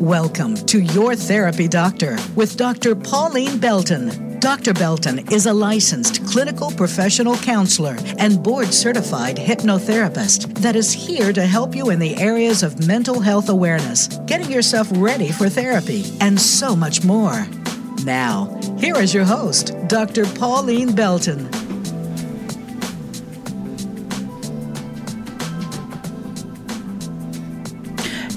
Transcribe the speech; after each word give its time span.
Welcome 0.00 0.54
to 0.54 0.80
Your 0.80 1.14
Therapy 1.14 1.68
Doctor 1.68 2.16
with 2.34 2.56
Dr. 2.56 2.94
Pauline 2.94 3.58
Belton. 3.58 4.40
Dr. 4.40 4.72
Belton 4.72 5.30
is 5.30 5.44
a 5.44 5.52
licensed 5.52 6.24
clinical 6.24 6.70
professional 6.70 7.36
counselor 7.36 7.98
and 8.16 8.42
board 8.42 8.72
certified 8.72 9.36
hypnotherapist 9.36 10.54
that 10.60 10.74
is 10.74 10.90
here 10.90 11.34
to 11.34 11.44
help 11.44 11.74
you 11.74 11.90
in 11.90 11.98
the 11.98 12.16
areas 12.16 12.62
of 12.62 12.86
mental 12.86 13.20
health 13.20 13.50
awareness, 13.50 14.06
getting 14.24 14.50
yourself 14.50 14.88
ready 14.92 15.30
for 15.30 15.50
therapy, 15.50 16.04
and 16.22 16.40
so 16.40 16.74
much 16.74 17.04
more. 17.04 17.46
Now, 18.02 18.58
here 18.78 18.96
is 18.96 19.12
your 19.12 19.26
host, 19.26 19.74
Dr. 19.86 20.24
Pauline 20.24 20.94
Belton. 20.94 21.59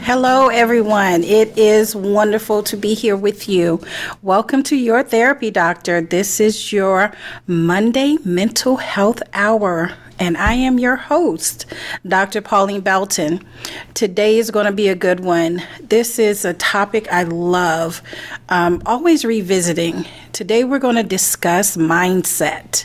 Hello, 0.05 0.49
everyone. 0.49 1.23
It 1.23 1.57
is 1.57 1.95
wonderful 1.95 2.61
to 2.63 2.75
be 2.75 2.93
here 2.93 3.15
with 3.15 3.47
you. 3.47 3.79
Welcome 4.21 4.61
to 4.63 4.75
Your 4.75 5.01
Therapy 5.01 5.49
Doctor. 5.49 6.01
This 6.01 6.41
is 6.41 6.73
your 6.73 7.13
Monday 7.47 8.17
Mental 8.25 8.75
Health 8.75 9.23
Hour, 9.33 9.93
and 10.19 10.35
I 10.35 10.55
am 10.55 10.77
your 10.77 10.97
host, 10.97 11.65
Dr. 12.05 12.41
Pauline 12.41 12.81
Belton. 12.81 13.45
Today 13.93 14.37
is 14.37 14.51
going 14.51 14.65
to 14.65 14.73
be 14.73 14.89
a 14.89 14.95
good 14.95 15.21
one. 15.21 15.63
This 15.79 16.19
is 16.19 16.43
a 16.43 16.53
topic 16.53 17.07
I 17.09 17.23
love, 17.23 18.01
um, 18.49 18.81
always 18.85 19.23
revisiting. 19.23 20.05
Today, 20.33 20.65
we're 20.65 20.79
going 20.79 20.97
to 20.97 21.03
discuss 21.03 21.77
mindset. 21.77 22.83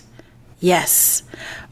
Yes, 0.60 1.24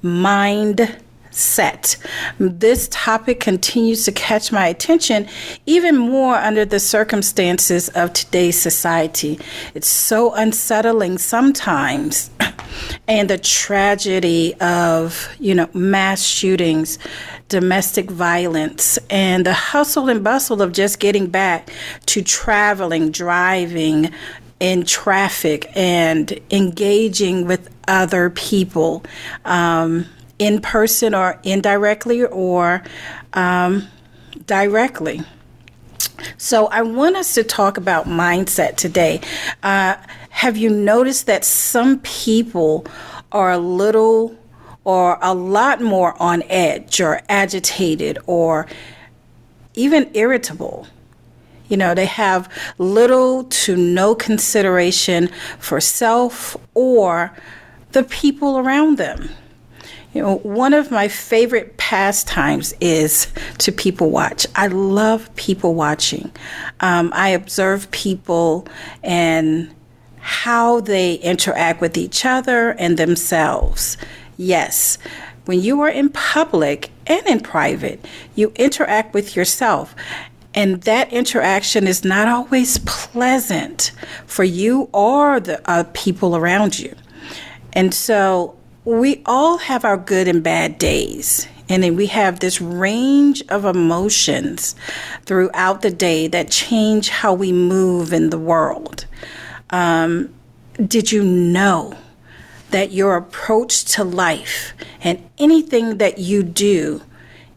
mind 0.02 0.97
set. 1.36 1.96
This 2.38 2.88
topic 2.90 3.40
continues 3.40 4.04
to 4.04 4.12
catch 4.12 4.50
my 4.52 4.66
attention 4.66 5.28
even 5.66 5.97
more 5.97 6.36
under 6.36 6.64
the 6.64 6.80
circumstances 6.80 7.88
of 7.91 8.12
today's 8.12 8.61
society. 8.61 9.38
It's 9.74 9.88
so 9.88 10.33
unsettling 10.34 11.19
sometimes. 11.19 12.30
and 13.08 13.30
the 13.30 13.38
tragedy 13.38 14.55
of, 14.61 15.28
you 15.38 15.55
know, 15.55 15.69
mass 15.72 16.22
shootings, 16.22 16.98
domestic 17.48 18.11
violence, 18.11 18.98
and 19.08 19.46
the 19.46 19.52
hustle 19.52 20.08
and 20.08 20.22
bustle 20.22 20.62
of 20.62 20.72
just 20.72 20.98
getting 20.98 21.27
back 21.27 21.70
to 22.06 22.22
traveling, 22.22 23.11
driving, 23.11 24.12
in 24.58 24.84
traffic 24.84 25.70
and 25.77 26.41
engaging 26.50 27.46
with 27.46 27.68
other 27.89 28.30
people. 28.30 29.05
Um, 29.44 30.06
in 30.39 30.61
person 30.61 31.15
or 31.15 31.39
indirectly 31.42 32.25
or 32.25 32.83
um, 33.33 33.89
directly. 34.47 35.23
So, 36.39 36.67
I 36.69 36.83
want 36.83 37.17
us 37.17 37.34
to 37.34 37.45
talk 37.45 37.77
about 37.77 38.06
mindset 38.06 38.77
today. 38.77 39.20
Uh, 39.62 39.97
have 40.31 40.57
you 40.57 40.70
noticed 40.70 41.27
that 41.27 41.45
some 41.45 42.01
people 42.01 42.87
are 43.33 43.53
a 43.53 43.59
little 43.59 44.37
or 44.84 45.19
a 45.20 45.34
lot 45.34 45.81
more 45.81 46.20
on 46.23 46.42
edge 46.45 47.01
or 47.01 47.20
agitated 47.29 48.19
or 48.27 48.67
even 49.75 50.11
irritable? 50.14 50.87
You 51.69 51.77
know, 51.77 51.95
they 51.95 52.07
have 52.07 52.53
little 52.79 53.45
to 53.45 53.77
no 53.77 54.14
consideration 54.14 55.29
for 55.59 55.81
self 55.81 56.57
or 56.75 57.33
the 57.92 58.05
people 58.05 58.59
around 58.59 58.98
them. 58.98 59.31
You 60.17 60.22
know, 60.22 60.36
one 60.39 60.72
of 60.72 60.91
my 60.91 61.09
favorite 61.09 61.77
pastimes 61.77 62.72
is 62.81 63.31
to 63.59 63.70
people 63.70 64.09
watch. 64.09 64.47
I 64.55 64.69
love 64.69 65.34
people 65.36 65.75
watching. 65.75 66.33
Um, 66.81 67.12
I 67.14 67.28
observe 67.28 67.91
people 67.91 68.67
and 69.03 69.75
how 70.20 70.80
they 70.80 71.17
interact 71.17 71.83
with 71.83 71.98
each 71.98 72.24
other 72.24 72.70
and 72.70 72.96
themselves. 72.96 73.98
Yes, 74.39 74.96
when 75.45 75.61
you 75.61 75.83
are 75.83 75.90
in 75.90 76.08
public 76.08 76.90
and 77.07 77.27
in 77.27 77.40
private, 77.40 78.02
you 78.35 78.52
interact 78.57 79.13
with 79.13 79.36
yourself. 79.36 79.95
And 80.55 80.80
that 80.85 81.13
interaction 81.13 81.86
is 81.86 82.07
not 82.07 82.27
always 82.27 82.79
pleasant 82.86 83.92
for 84.24 84.45
you 84.45 84.89
or 84.95 85.40
the 85.40 85.61
uh, 85.70 85.85
people 85.92 86.35
around 86.36 86.79
you. 86.79 86.95
And 87.74 87.92
so 87.92 88.57
we 88.86 89.20
all 89.27 89.58
have 89.58 89.85
our 89.85 89.97
good 89.97 90.29
and 90.29 90.42
bad 90.45 90.79
days. 90.79 91.48
And 91.69 91.83
then 91.83 91.97
we 91.97 92.07
have 92.07 92.39
this 92.39 92.61
range 92.61 93.42
of 93.48 93.64
emotions 93.64 94.77
throughout 95.24 95.83
the 95.83 95.91
day 95.91 96.29
that 96.29 96.48
change 96.48 97.08
how 97.08 97.35
we 97.35 97.51
move 97.51 98.13
in 98.13 98.30
the 98.30 98.39
world. 98.39 99.07
Um, 99.70 100.33
did 100.75 101.11
you 101.11 101.25
know 101.25 101.98
that 102.70 102.92
your 102.92 103.17
approach 103.17 103.85
to 103.86 104.05
life 104.05 104.75
and 105.01 105.29
anything 105.39 105.98
that 105.98 106.19
you 106.19 106.45
do 106.45 107.02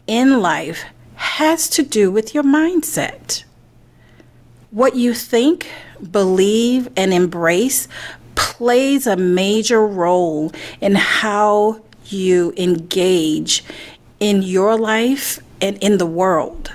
in 0.07 0.39
life 0.41 0.84
has 1.13 1.69
to 1.69 1.84
do 1.84 2.09
with 2.09 2.34
your 2.34 2.44
mindset? 2.44 3.44
What 4.72 4.95
you 4.95 5.13
think, 5.13 5.69
believe, 6.09 6.89
and 6.95 7.13
embrace 7.13 7.88
plays 8.39 9.05
a 9.05 9.17
major 9.17 9.85
role 9.85 10.51
in 10.79 10.95
how 10.95 11.81
you 12.05 12.53
engage 12.55 13.66
in 14.22 14.41
your 14.41 14.77
life 14.77 15.39
and 15.61 15.77
in 15.83 15.97
the 15.97 16.05
world. 16.05 16.73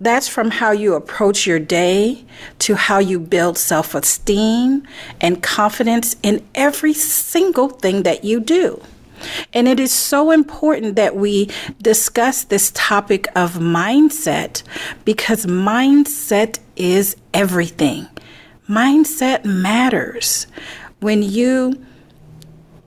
That's 0.00 0.28
from 0.28 0.52
how 0.52 0.70
you 0.70 0.94
approach 0.94 1.46
your 1.46 1.58
day 1.58 2.24
to 2.60 2.76
how 2.76 2.98
you 2.98 3.18
build 3.18 3.58
self 3.58 3.94
esteem 3.94 4.86
and 5.20 5.42
confidence 5.42 6.14
in 6.22 6.46
every 6.54 6.94
single 6.94 7.68
thing 7.68 8.04
that 8.04 8.22
you 8.22 8.38
do. 8.38 8.80
And 9.52 9.66
it 9.66 9.80
is 9.80 9.92
so 9.92 10.30
important 10.30 10.94
that 10.94 11.16
we 11.16 11.50
discuss 11.82 12.44
this 12.44 12.70
topic 12.74 13.26
of 13.34 13.54
mindset 13.54 14.62
because 15.04 15.46
mindset 15.46 16.60
is 16.76 17.16
everything. 17.32 18.06
Mindset 18.68 19.44
matters. 19.44 20.46
When 21.00 21.22
you 21.22 21.84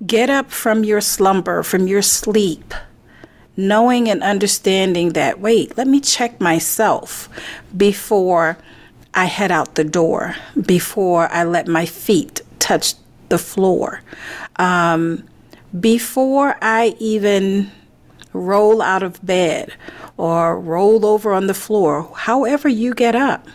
get 0.05 0.29
up 0.29 0.51
from 0.51 0.83
your 0.83 1.01
slumber, 1.01 1.61
from 1.61 1.87
your 1.87 2.01
sleep, 2.01 2.73
knowing 3.55 4.09
and 4.09 4.23
understanding 4.23 5.13
that, 5.13 5.39
wait, 5.39 5.77
let 5.77 5.87
me 5.87 5.99
check 5.99 6.39
myself 6.39 7.29
before 7.75 8.57
I 9.13 9.25
head 9.25 9.51
out 9.51 9.75
the 9.75 9.83
door, 9.83 10.35
before 10.65 11.31
I 11.31 11.43
let 11.43 11.67
my 11.67 11.85
feet 11.85 12.41
touch 12.59 12.95
the 13.29 13.37
floor, 13.37 14.01
um, 14.57 15.27
before 15.79 16.55
I 16.61 16.95
even 16.99 17.71
roll 18.33 18.81
out 18.81 19.03
of 19.03 19.23
bed 19.25 19.73
or 20.17 20.59
roll 20.59 21.05
over 21.05 21.33
on 21.33 21.47
the 21.47 21.53
floor, 21.53 22.11
however 22.15 22.67
you 22.67 22.93
get 22.93 23.15
up 23.15 23.47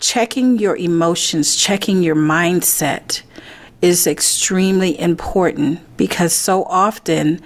checking 0.00 0.58
your 0.58 0.76
emotions, 0.76 1.54
checking 1.54 2.02
your 2.02 2.16
mindset 2.16 3.22
is 3.82 4.06
extremely 4.06 4.98
important 4.98 5.80
because 5.96 6.32
so 6.32 6.64
often 6.64 7.40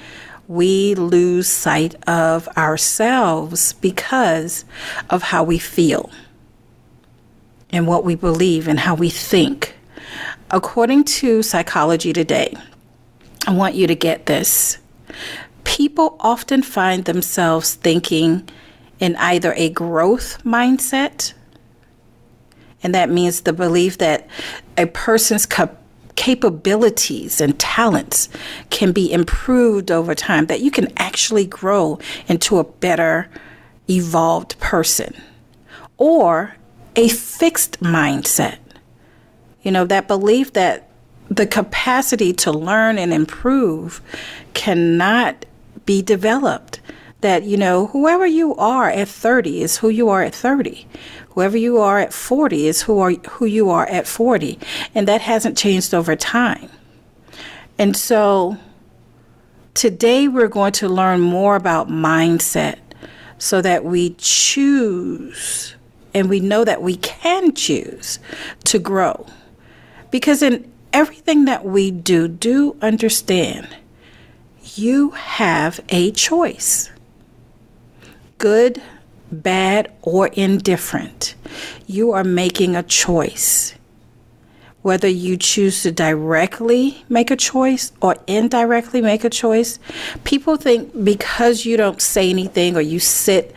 we 0.46 0.94
lose 0.94 1.48
sight 1.48 1.94
of 2.08 2.48
ourselves 2.56 3.72
because 3.74 4.64
of 5.10 5.22
how 5.22 5.42
we 5.42 5.58
feel 5.58 6.10
and 7.70 7.86
what 7.86 8.04
we 8.04 8.14
believe 8.14 8.68
and 8.68 8.78
how 8.78 8.94
we 8.94 9.10
think. 9.10 9.76
According 10.50 11.04
to 11.04 11.42
Psychology 11.42 12.12
Today, 12.12 12.56
I 13.46 13.54
want 13.54 13.74
you 13.74 13.86
to 13.86 13.94
get 13.94 14.26
this. 14.26 14.78
People 15.64 16.16
often 16.20 16.62
find 16.62 17.04
themselves 17.04 17.74
thinking 17.74 18.48
in 19.00 19.16
either 19.16 19.52
a 19.56 19.70
growth 19.70 20.42
mindset 20.44 21.32
and 22.84 22.94
that 22.94 23.10
means 23.10 23.40
the 23.40 23.52
belief 23.52 23.98
that 23.98 24.28
a 24.78 24.86
person's 24.86 25.46
cap- 25.46 25.80
capabilities 26.16 27.40
and 27.40 27.58
talents 27.58 28.28
can 28.70 28.92
be 28.92 29.12
improved 29.12 29.90
over 29.90 30.14
time, 30.14 30.46
that 30.46 30.60
you 30.60 30.70
can 30.70 30.92
actually 30.96 31.46
grow 31.46 31.98
into 32.28 32.58
a 32.58 32.64
better, 32.64 33.28
evolved 33.88 34.58
person. 34.60 35.14
Or 35.96 36.56
a 36.96 37.08
fixed 37.08 37.80
mindset. 37.80 38.58
You 39.62 39.72
know, 39.72 39.86
that 39.86 40.06
belief 40.06 40.52
that 40.52 40.90
the 41.28 41.46
capacity 41.46 42.32
to 42.34 42.52
learn 42.52 42.98
and 42.98 43.12
improve 43.12 44.00
cannot 44.52 45.46
be 45.86 46.02
developed. 46.02 46.80
That, 47.22 47.44
you 47.44 47.56
know, 47.56 47.86
whoever 47.86 48.26
you 48.26 48.54
are 48.56 48.90
at 48.90 49.08
30 49.08 49.62
is 49.62 49.78
who 49.78 49.88
you 49.88 50.10
are 50.10 50.22
at 50.22 50.34
30. 50.34 50.86
Whoever 51.34 51.56
you 51.56 51.78
are 51.78 51.98
at 51.98 52.12
40 52.12 52.66
is 52.66 52.82
who 52.82 53.00
are 53.00 53.12
who 53.12 53.44
you 53.44 53.68
are 53.70 53.86
at 53.86 54.06
40, 54.06 54.58
and 54.94 55.08
that 55.08 55.20
hasn't 55.20 55.58
changed 55.58 55.92
over 55.92 56.14
time. 56.16 56.70
And 57.76 57.96
so 57.96 58.56
today 59.74 60.28
we're 60.28 60.48
going 60.48 60.72
to 60.74 60.88
learn 60.88 61.20
more 61.20 61.56
about 61.56 61.88
mindset, 61.88 62.78
so 63.38 63.60
that 63.60 63.84
we 63.84 64.14
choose 64.16 65.74
and 66.14 66.30
we 66.30 66.38
know 66.38 66.64
that 66.64 66.80
we 66.80 66.96
can 66.96 67.52
choose 67.52 68.20
to 68.64 68.78
grow. 68.78 69.26
Because 70.12 70.40
in 70.40 70.70
everything 70.92 71.44
that 71.46 71.64
we 71.64 71.90
do, 71.90 72.28
do 72.28 72.76
understand 72.80 73.76
you 74.76 75.10
have 75.10 75.80
a 75.88 76.12
choice 76.12 76.90
good, 78.38 78.80
bad, 79.34 79.92
or 80.02 80.28
indifferent. 80.28 81.34
You 81.86 82.12
are 82.12 82.24
making 82.24 82.76
a 82.76 82.82
choice. 82.82 83.74
Whether 84.82 85.08
you 85.08 85.36
choose 85.36 85.82
to 85.82 85.92
directly 85.92 87.04
make 87.08 87.30
a 87.30 87.36
choice 87.36 87.90
or 88.02 88.16
indirectly 88.26 89.00
make 89.00 89.24
a 89.24 89.30
choice, 89.30 89.78
people 90.24 90.56
think 90.56 91.04
because 91.04 91.64
you 91.64 91.76
don't 91.76 92.02
say 92.02 92.28
anything 92.28 92.76
or 92.76 92.82
you 92.82 93.00
sit 93.00 93.54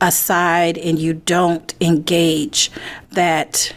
aside 0.00 0.76
and 0.78 0.98
you 0.98 1.14
don't 1.14 1.74
engage 1.80 2.70
that 3.12 3.74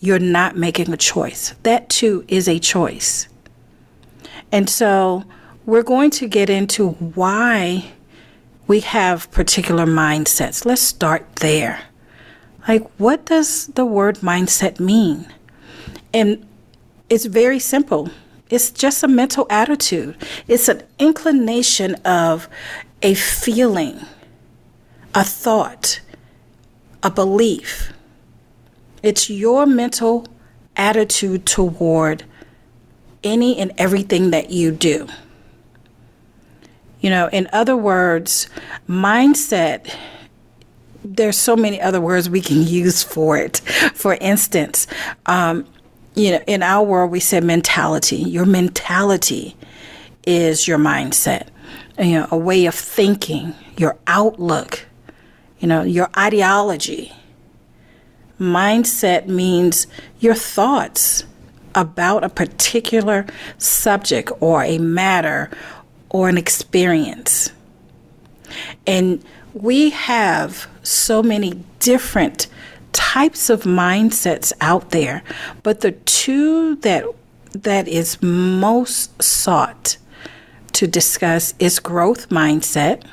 you're 0.00 0.18
not 0.18 0.56
making 0.56 0.92
a 0.92 0.96
choice. 0.96 1.54
That 1.62 1.88
too 1.88 2.24
is 2.26 2.48
a 2.48 2.58
choice. 2.58 3.28
And 4.50 4.68
so 4.68 5.24
we're 5.64 5.82
going 5.82 6.10
to 6.10 6.26
get 6.26 6.50
into 6.50 6.90
why 6.90 7.92
we 8.66 8.80
have 8.80 9.30
particular 9.30 9.86
mindsets. 9.86 10.64
Let's 10.64 10.82
start 10.82 11.36
there. 11.36 11.80
Like, 12.68 12.88
what 12.98 13.26
does 13.26 13.66
the 13.68 13.84
word 13.84 14.18
mindset 14.18 14.78
mean? 14.78 15.26
And 16.14 16.46
it's 17.10 17.24
very 17.24 17.58
simple 17.58 18.10
it's 18.52 18.70
just 18.70 19.02
a 19.02 19.08
mental 19.08 19.46
attitude, 19.48 20.14
it's 20.46 20.68
an 20.68 20.82
inclination 20.98 21.94
of 22.04 22.50
a 23.00 23.14
feeling, 23.14 23.98
a 25.14 25.24
thought, 25.24 26.02
a 27.02 27.10
belief. 27.10 27.94
It's 29.02 29.30
your 29.30 29.64
mental 29.64 30.26
attitude 30.76 31.46
toward 31.46 32.24
any 33.24 33.56
and 33.56 33.72
everything 33.78 34.32
that 34.32 34.50
you 34.50 34.70
do. 34.70 35.08
You 37.02 37.10
know, 37.10 37.28
in 37.28 37.48
other 37.52 37.76
words, 37.76 38.48
mindset, 38.88 39.94
there's 41.04 41.36
so 41.36 41.56
many 41.56 41.80
other 41.80 42.00
words 42.00 42.30
we 42.30 42.40
can 42.40 42.62
use 42.62 43.02
for 43.02 43.36
it. 43.36 43.58
For 43.94 44.14
instance, 44.14 44.86
um, 45.26 45.66
you 46.14 46.30
know, 46.30 46.40
in 46.46 46.62
our 46.62 46.84
world, 46.84 47.10
we 47.10 47.20
said 47.20 47.42
mentality. 47.42 48.16
Your 48.16 48.46
mentality 48.46 49.56
is 50.26 50.68
your 50.68 50.78
mindset, 50.78 51.48
you 51.98 52.12
know, 52.12 52.28
a 52.30 52.36
way 52.36 52.66
of 52.66 52.74
thinking, 52.74 53.54
your 53.76 53.98
outlook, 54.06 54.86
you 55.58 55.66
know, 55.66 55.82
your 55.82 56.08
ideology. 56.16 57.12
Mindset 58.38 59.26
means 59.26 59.86
your 60.20 60.34
thoughts 60.34 61.24
about 61.74 62.22
a 62.22 62.28
particular 62.28 63.26
subject 63.58 64.30
or 64.40 64.62
a 64.62 64.78
matter 64.78 65.50
or 66.12 66.28
an 66.28 66.38
experience. 66.38 67.50
And 68.86 69.24
we 69.54 69.90
have 69.90 70.68
so 70.82 71.22
many 71.22 71.64
different 71.80 72.46
types 72.92 73.48
of 73.50 73.62
mindsets 73.62 74.52
out 74.60 74.90
there, 74.90 75.22
but 75.62 75.80
the 75.80 75.92
two 75.92 76.76
that 76.76 77.04
that 77.52 77.88
is 77.88 78.22
most 78.22 79.22
sought 79.22 79.96
to 80.72 80.86
discuss 80.86 81.54
is 81.58 81.78
growth 81.78 82.28
mindset, 82.30 83.04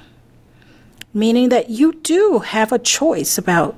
meaning 1.13 1.50
that 1.50 1.69
you 1.69 1.94
do 1.94 2.40
have 2.40 2.72
a 2.72 2.80
choice 2.80 3.38
about 3.38 3.78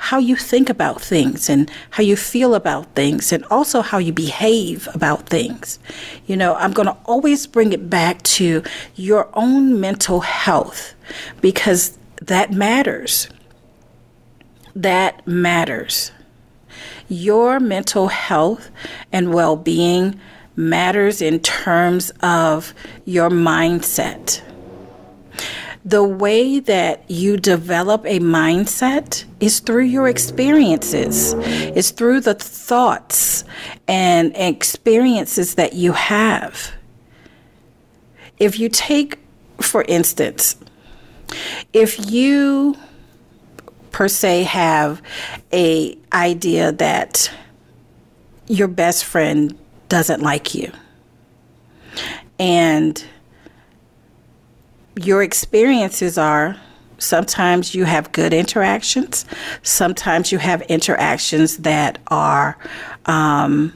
how 0.00 0.18
you 0.18 0.34
think 0.34 0.70
about 0.70 1.02
things 1.02 1.50
and 1.50 1.70
how 1.90 2.02
you 2.02 2.16
feel 2.16 2.54
about 2.54 2.86
things 2.94 3.32
and 3.32 3.44
also 3.50 3.82
how 3.82 3.98
you 3.98 4.14
behave 4.14 4.88
about 4.94 5.26
things. 5.26 5.78
You 6.26 6.38
know, 6.38 6.54
I'm 6.54 6.72
going 6.72 6.88
to 6.88 6.96
always 7.04 7.46
bring 7.46 7.74
it 7.74 7.90
back 7.90 8.22
to 8.22 8.62
your 8.94 9.28
own 9.34 9.78
mental 9.78 10.20
health 10.20 10.94
because 11.42 11.98
that 12.22 12.50
matters. 12.50 13.28
That 14.74 15.26
matters. 15.26 16.12
Your 17.08 17.60
mental 17.60 18.08
health 18.08 18.70
and 19.12 19.34
well 19.34 19.54
being 19.54 20.18
matters 20.56 21.20
in 21.20 21.40
terms 21.40 22.10
of 22.22 22.72
your 23.04 23.28
mindset 23.28 24.40
the 25.84 26.04
way 26.04 26.60
that 26.60 27.10
you 27.10 27.36
develop 27.36 28.04
a 28.04 28.18
mindset 28.20 29.24
is 29.40 29.60
through 29.60 29.84
your 29.84 30.08
experiences. 30.08 31.34
It's 31.36 31.90
through 31.90 32.20
the 32.20 32.34
thoughts 32.34 33.44
and 33.88 34.36
experiences 34.36 35.54
that 35.54 35.72
you 35.72 35.92
have. 35.92 36.72
If 38.38 38.58
you 38.58 38.68
take, 38.68 39.18
for 39.60 39.82
instance, 39.88 40.56
if 41.72 42.10
you 42.10 42.76
per 43.90 44.08
se 44.08 44.44
have 44.44 45.00
a 45.52 45.96
idea 46.12 46.72
that 46.72 47.30
your 48.46 48.68
best 48.68 49.04
friend 49.04 49.56
doesn't 49.88 50.22
like 50.22 50.54
you 50.54 50.72
and 52.38 53.04
your 55.04 55.22
experiences 55.22 56.18
are 56.18 56.56
sometimes 56.98 57.74
you 57.74 57.84
have 57.84 58.12
good 58.12 58.32
interactions, 58.34 59.24
sometimes 59.62 60.30
you 60.30 60.38
have 60.38 60.60
interactions 60.62 61.58
that 61.58 61.98
are, 62.08 62.58
um, 63.06 63.72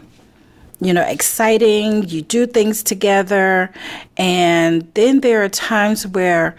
you 0.80 0.92
know, 0.92 1.02
exciting, 1.02 2.06
you 2.08 2.20
do 2.20 2.46
things 2.46 2.82
together, 2.82 3.72
and 4.18 4.86
then 4.94 5.20
there 5.20 5.42
are 5.42 5.48
times 5.48 6.06
where 6.06 6.54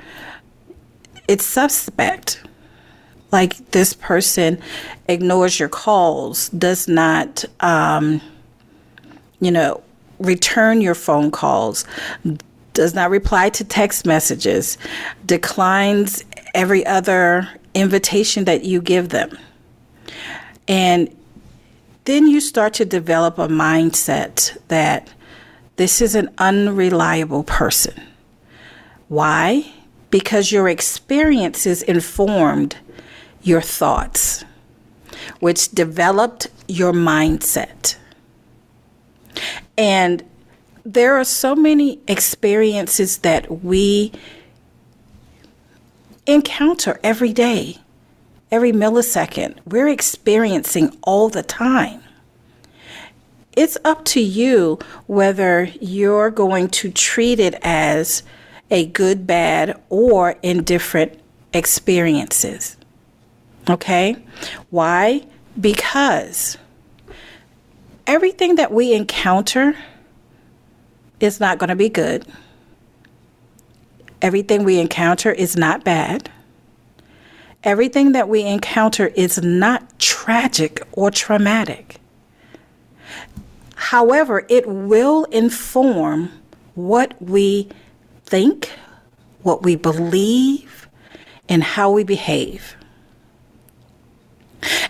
it's 1.28 1.46
suspect. 1.46 2.42
Like 3.32 3.72
this 3.72 3.94
person 3.94 4.60
ignores 5.10 5.60
your 5.60 5.70
calls, 5.70 6.50
does 6.50 6.88
not, 6.88 7.44
um, 7.60 8.22
you 9.42 9.52
know, 9.52 9.84
return 10.20 10.80
your 10.80 10.96
phone 10.96 11.30
calls, 11.30 11.86
does 12.76 12.94
not 12.94 13.10
reply 13.10 13.50
to 13.50 13.64
text 13.64 14.06
messages, 14.06 14.78
declines 15.26 16.24
every 16.54 16.86
other 16.86 17.50
invitation 17.74 18.46
that 18.46 18.64
you 18.64 18.82
give 18.82 19.10
them. 19.10 19.38
And 20.68 21.16
then 22.06 22.28
you 22.28 22.40
start 22.40 22.74
to 22.76 22.86
develop 22.86 23.40
a 23.40 23.48
mindset 23.48 24.58
that 24.68 25.12
this 25.78 26.02
is 26.02 26.16
an 26.16 26.30
unreliable 26.38 27.44
person. 27.44 28.02
Why? 29.08 29.72
Because 30.12 30.52
your 30.52 30.70
experiences 30.70 31.82
informed 31.82 32.78
your 33.42 33.62
thoughts, 33.62 34.46
which 35.40 35.70
developed 35.72 36.48
your 36.68 36.94
mindset. 36.94 37.98
And 39.78 40.24
there 40.86 41.16
are 41.16 41.24
so 41.26 41.56
many 41.56 42.00
experiences 42.08 43.18
that 43.20 43.64
we 43.64 44.12
encounter 46.28 47.00
every 47.04 47.34
day, 47.34 47.78
every 48.52 48.72
millisecond. 48.72 49.58
We're 49.66 49.88
experiencing 49.88 50.96
all 51.02 51.30
the 51.30 51.42
time. 51.42 52.04
It's 53.54 53.78
up 53.84 54.06
to 54.06 54.20
you 54.20 54.78
whether 55.08 55.64
you're 55.82 56.30
going 56.30 56.68
to 56.70 56.92
treat 56.92 57.40
it 57.40 57.56
as 57.64 58.22
a 58.70 58.86
good, 58.86 59.26
bad, 59.26 59.82
or 59.90 60.36
indifferent 60.44 61.20
experiences. 61.54 62.78
Okay? 63.70 64.18
Why? 64.70 65.26
Because 65.60 66.58
everything 68.06 68.56
that 68.56 68.72
we 68.72 68.94
encounter 68.94 69.76
is 71.26 71.40
not 71.40 71.58
going 71.58 71.70
to 71.70 71.76
be 71.76 71.90
good. 71.90 72.26
Everything 74.22 74.64
we 74.64 74.80
encounter 74.80 75.32
is 75.32 75.58
not 75.58 75.84
bad. 75.84 76.32
Everything 77.64 78.12
that 78.14 78.30
we 78.30 78.44
encounter 78.44 79.08
is 79.08 79.42
not 79.42 80.00
tragic 80.00 80.82
or 80.92 81.12
traumatic. 81.12 81.98
However, 83.76 84.46
it 84.50 84.68
will 84.68 85.26
inform 85.26 86.32
what 86.76 87.20
we 87.22 87.70
think, 88.26 88.72
what 89.42 89.64
we 89.64 89.76
believe, 89.76 90.88
and 91.50 91.64
how 91.64 91.92
we 91.92 92.04
behave. 92.04 92.75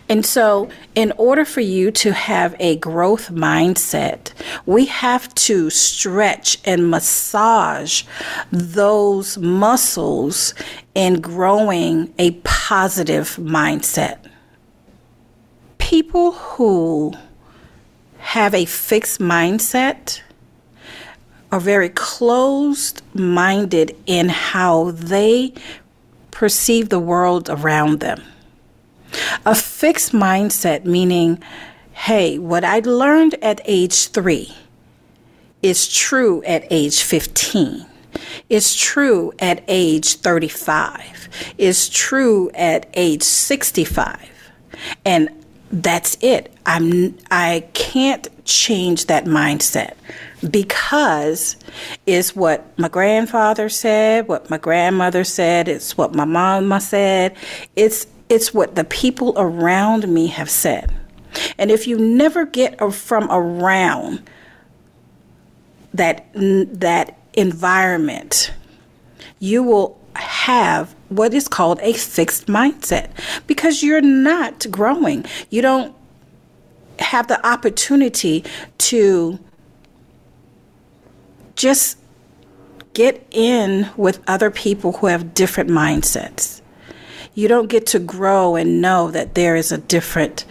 And 0.08 0.26
so, 0.26 0.70
in 0.94 1.12
order 1.18 1.46
for 1.46 1.62
you 1.62 1.92
to 1.92 2.14
have 2.14 2.56
a 2.60 2.78
growth 2.78 3.32
mindset, 3.32 4.32
we 4.66 4.86
have 4.86 5.34
to 5.36 5.70
stretch 5.70 6.60
and 6.66 6.90
massage 6.90 8.04
those 8.52 9.38
muscles 9.38 10.54
in 10.94 11.22
growing 11.22 12.14
a 12.20 12.32
positive 12.44 13.36
mindset. 13.38 14.20
People 15.78 16.34
who 16.34 17.14
have 18.20 18.54
a 18.54 18.66
fixed 18.66 19.20
mindset 19.20 20.22
are 21.52 21.60
very 21.60 21.90
closed 21.90 23.02
minded 23.14 23.96
in 24.06 24.30
how 24.30 24.92
they 24.92 25.54
perceive 26.32 26.90
the 26.90 27.00
world 27.00 27.50
around 27.50 28.02
them. 28.02 28.22
A 29.46 29.56
fixed 29.56 30.12
mindset, 30.12 30.86
meaning, 30.86 31.42
hey, 31.94 32.38
what 32.38 32.64
I 32.64 32.80
learned 32.80 33.36
at 33.42 33.62
age 33.66 34.08
three 34.10 34.56
is 35.62 35.88
true 35.92 36.44
at 36.44 36.66
age 36.70 37.02
15, 37.02 37.86
is 38.50 38.76
true 38.76 39.34
at 39.40 39.64
age 39.68 40.16
35, 40.16 41.30
is 41.58 41.90
true 41.90 42.52
at 42.54 42.88
age 42.94 43.24
65. 43.24 44.30
And 45.06 45.30
that's 45.72 46.18
it. 46.22 46.54
I'm 46.66 47.18
I 47.32 47.68
can't 47.74 48.28
change 48.46 49.08
that 49.08 49.26
mindset 49.26 49.96
because 50.50 51.58
it's 52.06 52.36
what 52.36 52.78
my 52.78 52.88
grandfather 52.88 53.70
said, 53.70 54.28
what 54.28 54.50
my 54.50 54.58
grandmother 54.58 55.24
said, 55.24 55.68
it's 55.68 55.98
what 55.98 56.14
my 56.14 56.26
mama 56.26 56.80
said. 56.80 57.36
It's 57.76 58.08
it's 58.30 58.54
what 58.54 58.76
the 58.76 58.84
people 58.84 59.34
around 59.38 60.08
me 60.08 60.28
have 60.28 60.50
said. 60.50 60.94
And 61.58 61.70
if 61.70 61.88
you 61.88 61.98
never 61.98 62.46
get 62.46 62.80
from 62.94 63.28
around 63.30 64.24
that 65.94 66.26
that 66.34 67.18
environment, 67.34 68.52
you 69.40 69.64
will 69.64 70.00
have 70.16 70.96
what 71.10 71.34
is 71.34 71.48
called 71.48 71.80
a 71.82 71.94
fixed 71.94 72.48
mindset 72.48 73.10
because 73.48 73.84
you're 73.84 74.02
not 74.02 74.66
growing. 74.72 75.26
You 75.50 75.62
don't 75.62 75.96
have 77.00 77.28
the 77.28 77.46
opportunity 77.46 78.44
to 78.78 79.40
just 81.56 81.98
get 82.94 83.26
in 83.32 83.90
with 83.98 84.22
other 84.28 84.50
people 84.50 84.94
who 84.94 85.08
have 85.08 85.34
different 85.34 85.70
mindsets. 85.70 86.62
You 87.36 87.48
don't 87.48 87.68
get 87.68 87.86
to 87.88 88.00
grow 88.00 88.56
and 88.56 88.82
know 88.82 89.12
that 89.12 89.36
there 89.36 89.56
is 89.56 89.72
a 89.72 89.78
different 89.78 90.46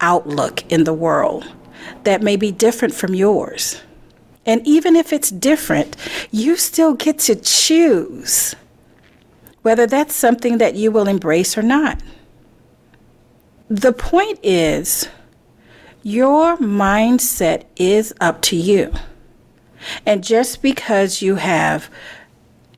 outlook 0.00 0.64
in 0.72 0.84
the 0.84 0.94
world 0.94 1.46
that 2.04 2.22
may 2.22 2.36
be 2.36 2.50
different 2.50 2.94
from 2.94 3.14
yours. 3.14 3.80
And 4.46 4.66
even 4.66 4.96
if 4.96 5.12
it's 5.12 5.30
different, 5.30 5.96
you 6.30 6.56
still 6.56 6.94
get 6.94 7.18
to 7.20 7.36
choose 7.36 8.56
whether 9.62 9.86
that's 9.86 10.16
something 10.16 10.58
that 10.58 10.74
you 10.74 10.90
will 10.90 11.06
embrace 11.06 11.58
or 11.58 11.62
not. 11.62 12.00
The 13.68 13.92
point 13.92 14.38
is, 14.42 15.08
your 16.02 16.56
mindset 16.56 17.64
is 17.76 18.14
up 18.20 18.40
to 18.42 18.56
you. 18.56 18.92
And 20.06 20.24
just 20.24 20.62
because 20.62 21.20
you 21.20 21.36
have 21.36 21.90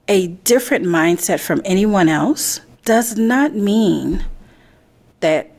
a 0.08 0.26
different 0.26 0.84
mindset 0.84 1.40
from 1.40 1.62
anyone 1.64 2.08
else 2.08 2.60
does 2.84 3.16
not 3.16 3.54
mean 3.54 4.24
that 5.20 5.50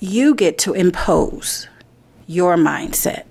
you 0.00 0.34
get 0.34 0.58
to 0.58 0.74
impose 0.74 1.68
your 2.26 2.56
mindset, 2.56 3.24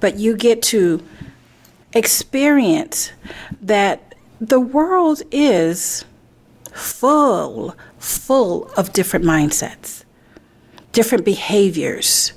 but 0.00 0.18
you 0.18 0.36
get 0.36 0.62
to 0.62 1.02
experience 1.94 3.12
that 3.60 4.14
the 4.40 4.60
world 4.60 5.22
is 5.30 6.04
full, 6.72 7.76
full 7.98 8.70
of 8.76 8.92
different 8.92 9.24
mindsets, 9.24 10.04
different 10.92 11.24
behaviors, 11.24 12.32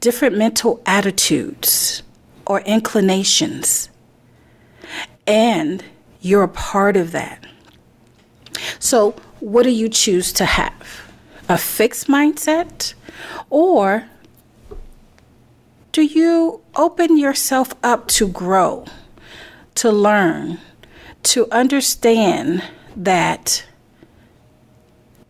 different 0.00 0.36
mental 0.36 0.82
attitudes 0.86 2.02
or 2.46 2.60
inclinations. 2.60 3.88
And 5.26 5.84
you're 6.20 6.44
a 6.44 6.48
part 6.48 6.96
of 6.96 7.12
that. 7.12 7.44
So, 8.78 9.12
what 9.40 9.62
do 9.62 9.70
you 9.70 9.88
choose 9.88 10.32
to 10.34 10.44
have? 10.44 11.12
A 11.48 11.58
fixed 11.58 12.08
mindset? 12.08 12.94
Or 13.50 14.08
do 15.92 16.02
you 16.02 16.60
open 16.76 17.16
yourself 17.16 17.74
up 17.82 18.08
to 18.08 18.28
grow, 18.28 18.84
to 19.76 19.90
learn, 19.90 20.58
to 21.24 21.50
understand 21.50 22.62
that 22.96 23.64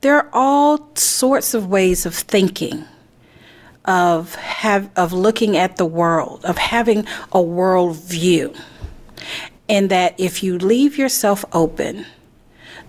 there 0.00 0.16
are 0.16 0.28
all 0.32 0.90
sorts 0.94 1.54
of 1.54 1.68
ways 1.68 2.06
of 2.06 2.14
thinking, 2.14 2.84
of 3.84 4.34
have 4.36 4.90
of 4.96 5.12
looking 5.12 5.56
at 5.56 5.76
the 5.76 5.86
world, 5.86 6.44
of 6.44 6.58
having 6.58 7.06
a 7.32 7.40
world 7.40 7.96
view. 7.96 8.54
And 9.68 9.90
that 9.90 10.14
if 10.18 10.42
you 10.42 10.58
leave 10.58 10.96
yourself 10.96 11.44
open 11.52 12.06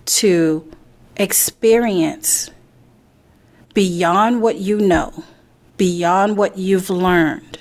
to 0.09 0.69
experience 1.17 2.49
beyond 3.73 4.41
what 4.41 4.57
you 4.57 4.79
know, 4.79 5.23
beyond 5.77 6.35
what 6.35 6.57
you've 6.57 6.89
learned, 6.89 7.59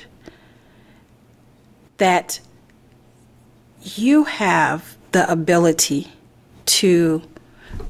that 1.99 2.41
you 3.83 4.25
have 4.25 4.97
the 5.13 5.31
ability 5.31 6.09
to 6.65 7.23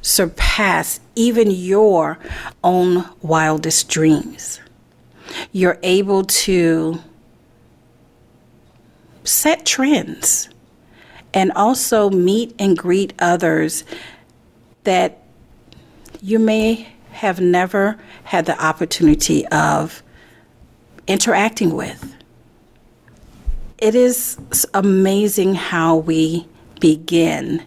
surpass 0.03 1.01
even 1.15 1.51
your 1.51 2.19
own 2.65 3.09
wildest 3.23 3.89
dreams. 3.89 4.61
You're 5.53 5.79
able 5.83 6.25
to 6.25 7.01
set 9.25 9.65
trends 9.65 10.49
and 11.35 11.53
also 11.53 12.11
meet 12.11 12.55
and 12.59 12.77
greet 12.77 13.13
others 13.19 13.85
that 14.89 15.19
you 16.23 16.39
may 16.39 16.89
have 17.11 17.43
never 17.43 17.99
had 18.25 18.47
the 18.47 18.59
opportunity 18.65 19.47
of 19.49 20.03
interacting 21.07 21.75
with. 21.75 22.15
It 23.77 23.95
is 23.95 24.39
amazing 24.73 25.57
how 25.57 25.97
we 25.97 26.49
begin 26.81 27.67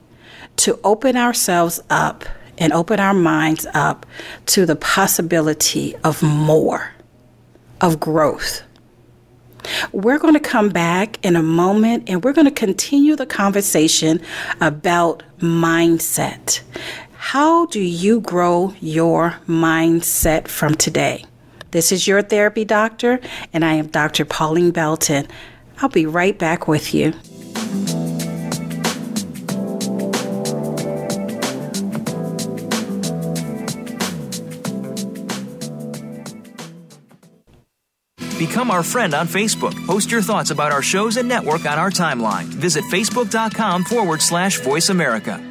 to 0.55 0.79
open 0.83 1.15
ourselves 1.15 1.79
up 1.91 2.25
and 2.57 2.73
open 2.73 2.99
our 2.99 3.13
minds 3.13 3.67
up 3.75 4.07
to 4.47 4.65
the 4.65 4.75
possibility 4.75 5.95
of 5.97 6.23
more, 6.23 6.91
of 7.81 7.99
growth. 7.99 8.63
We're 9.91 10.17
going 10.17 10.33
to 10.33 10.39
come 10.39 10.69
back 10.69 11.23
in 11.23 11.35
a 11.35 11.43
moment 11.43 12.09
and 12.09 12.23
we're 12.23 12.33
going 12.33 12.45
to 12.45 12.51
continue 12.51 13.15
the 13.15 13.27
conversation 13.27 14.21
about 14.59 15.21
mindset. 15.37 16.61
How 17.23 17.67
do 17.67 17.79
you 17.79 18.19
grow 18.19 18.73
your 18.81 19.35
mindset 19.47 20.47
from 20.47 20.73
today? 20.73 21.23
This 21.69 21.91
is 21.91 22.07
your 22.07 22.23
therapy 22.23 22.65
doctor, 22.65 23.21
and 23.53 23.63
I 23.63 23.75
am 23.75 23.87
Dr. 23.87 24.25
Pauline 24.25 24.71
Belton. 24.71 25.27
I'll 25.77 25.87
be 25.87 26.07
right 26.07 26.37
back 26.37 26.67
with 26.67 26.95
you. 26.95 27.11
Become 38.39 38.71
our 38.71 38.83
friend 38.83 39.13
on 39.13 39.27
Facebook. 39.27 39.85
Post 39.85 40.11
your 40.11 40.23
thoughts 40.23 40.49
about 40.49 40.71
our 40.71 40.81
shows 40.81 41.17
and 41.17 41.29
network 41.29 41.65
on 41.67 41.77
our 41.77 41.91
timeline. 41.91 42.45
Visit 42.45 42.83
facebook.com 42.85 43.85
forward 43.85 44.21
slash 44.23 44.59
voice 44.59 44.89
America. 44.89 45.50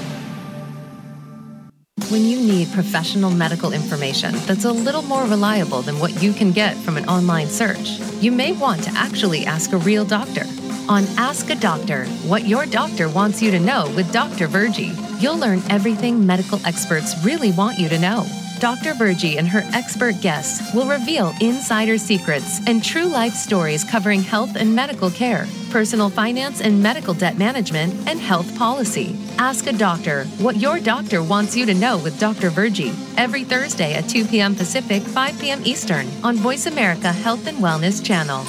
When 2.09 2.25
you 2.25 2.37
need 2.39 2.71
professional 2.71 3.31
medical 3.31 3.71
information 3.71 4.33
that's 4.45 4.65
a 4.65 4.71
little 4.71 5.01
more 5.01 5.23
reliable 5.23 5.81
than 5.81 5.99
what 5.99 6.21
you 6.21 6.33
can 6.33 6.51
get 6.51 6.75
from 6.77 6.97
an 6.97 7.07
online 7.07 7.47
search, 7.47 7.99
you 8.21 8.31
may 8.31 8.51
want 8.53 8.83
to 8.83 8.91
actually 8.95 9.45
ask 9.45 9.71
a 9.71 9.77
real 9.77 10.05
doctor. 10.05 10.43
On 10.89 11.05
Ask 11.17 11.49
a 11.49 11.55
Doctor, 11.55 12.05
what 12.27 12.45
your 12.45 12.65
doctor 12.65 13.07
wants 13.07 13.41
you 13.41 13.51
to 13.51 13.59
know 13.59 13.91
with 13.95 14.11
Dr. 14.11 14.47
Virgie, 14.47 14.93
you'll 15.19 15.37
learn 15.37 15.61
everything 15.69 16.25
medical 16.25 16.59
experts 16.65 17.15
really 17.23 17.51
want 17.51 17.79
you 17.79 17.87
to 17.87 17.99
know. 17.99 18.25
Dr. 18.61 18.93
Virgie 18.93 19.39
and 19.39 19.47
her 19.47 19.63
expert 19.73 20.21
guests 20.21 20.71
will 20.75 20.85
reveal 20.85 21.33
insider 21.41 21.97
secrets 21.97 22.59
and 22.67 22.83
true 22.83 23.07
life 23.07 23.33
stories 23.33 23.83
covering 23.83 24.21
health 24.21 24.55
and 24.55 24.75
medical 24.75 25.09
care, 25.09 25.47
personal 25.71 26.11
finance 26.11 26.61
and 26.61 26.81
medical 26.81 27.15
debt 27.15 27.39
management, 27.39 27.91
and 28.07 28.19
health 28.19 28.55
policy. 28.59 29.17
Ask 29.39 29.65
a 29.65 29.73
doctor 29.73 30.25
what 30.37 30.57
your 30.57 30.79
doctor 30.79 31.23
wants 31.23 31.57
you 31.57 31.65
to 31.65 31.73
know 31.73 31.97
with 31.97 32.19
Dr. 32.19 32.51
Virgie 32.51 32.93
every 33.17 33.43
Thursday 33.43 33.95
at 33.95 34.07
2 34.07 34.25
p.m. 34.25 34.53
Pacific, 34.53 35.01
5 35.01 35.41
p.m. 35.41 35.63
Eastern 35.65 36.07
on 36.23 36.35
Voice 36.35 36.67
America 36.67 37.11
Health 37.11 37.47
and 37.47 37.57
Wellness 37.57 38.05
Channel. 38.05 38.45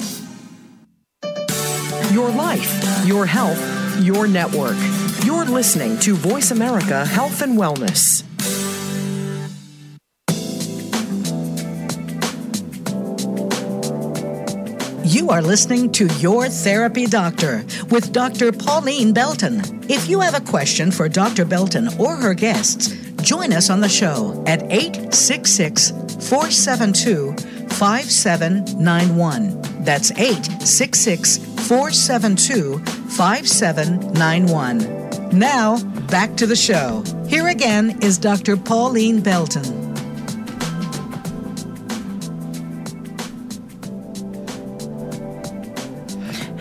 Your 2.13 2.29
life, 2.29 3.07
your 3.07 3.25
health, 3.25 3.59
your 4.03 4.29
network. 4.29 4.77
You're 5.25 5.47
listening 5.47 5.99
to 6.01 6.15
Voice 6.17 6.51
America 6.51 7.07
Health 7.07 7.41
and 7.41 7.59
Wellness. 7.59 8.25
You 15.13 15.29
are 15.29 15.43
listening 15.43 15.93
to 15.93 16.07
Your 16.21 16.49
Therapy 16.49 17.05
Doctor 17.05 17.67
with 17.91 18.15
Dr. 18.15 18.51
Pauline 18.51 19.13
Belton. 19.13 19.61
If 19.91 20.09
you 20.09 20.21
have 20.21 20.35
a 20.35 20.41
question 20.41 20.91
for 20.91 21.07
Dr. 21.07 21.45
Belton 21.45 21.91
or 22.01 22.17
her 22.17 22.33
guests, 22.33 22.89
join 23.21 23.53
us 23.53 23.69
on 23.69 23.83
the 23.83 23.91
show 23.91 24.43
at 24.47 24.63
866 24.73 25.91
472 26.31 27.35
5791. 27.75 29.85
That's 29.85 30.13
866 30.13 31.37
472 31.69 32.79
5791. 32.79 35.39
Now, 35.39 35.79
back 36.07 36.39
to 36.39 36.47
the 36.47 36.57
show. 36.57 37.05
Here 37.29 37.49
again 37.49 37.99
is 38.01 38.17
Dr. 38.17 38.57
Pauline 38.57 39.21
Belton. 39.21 39.82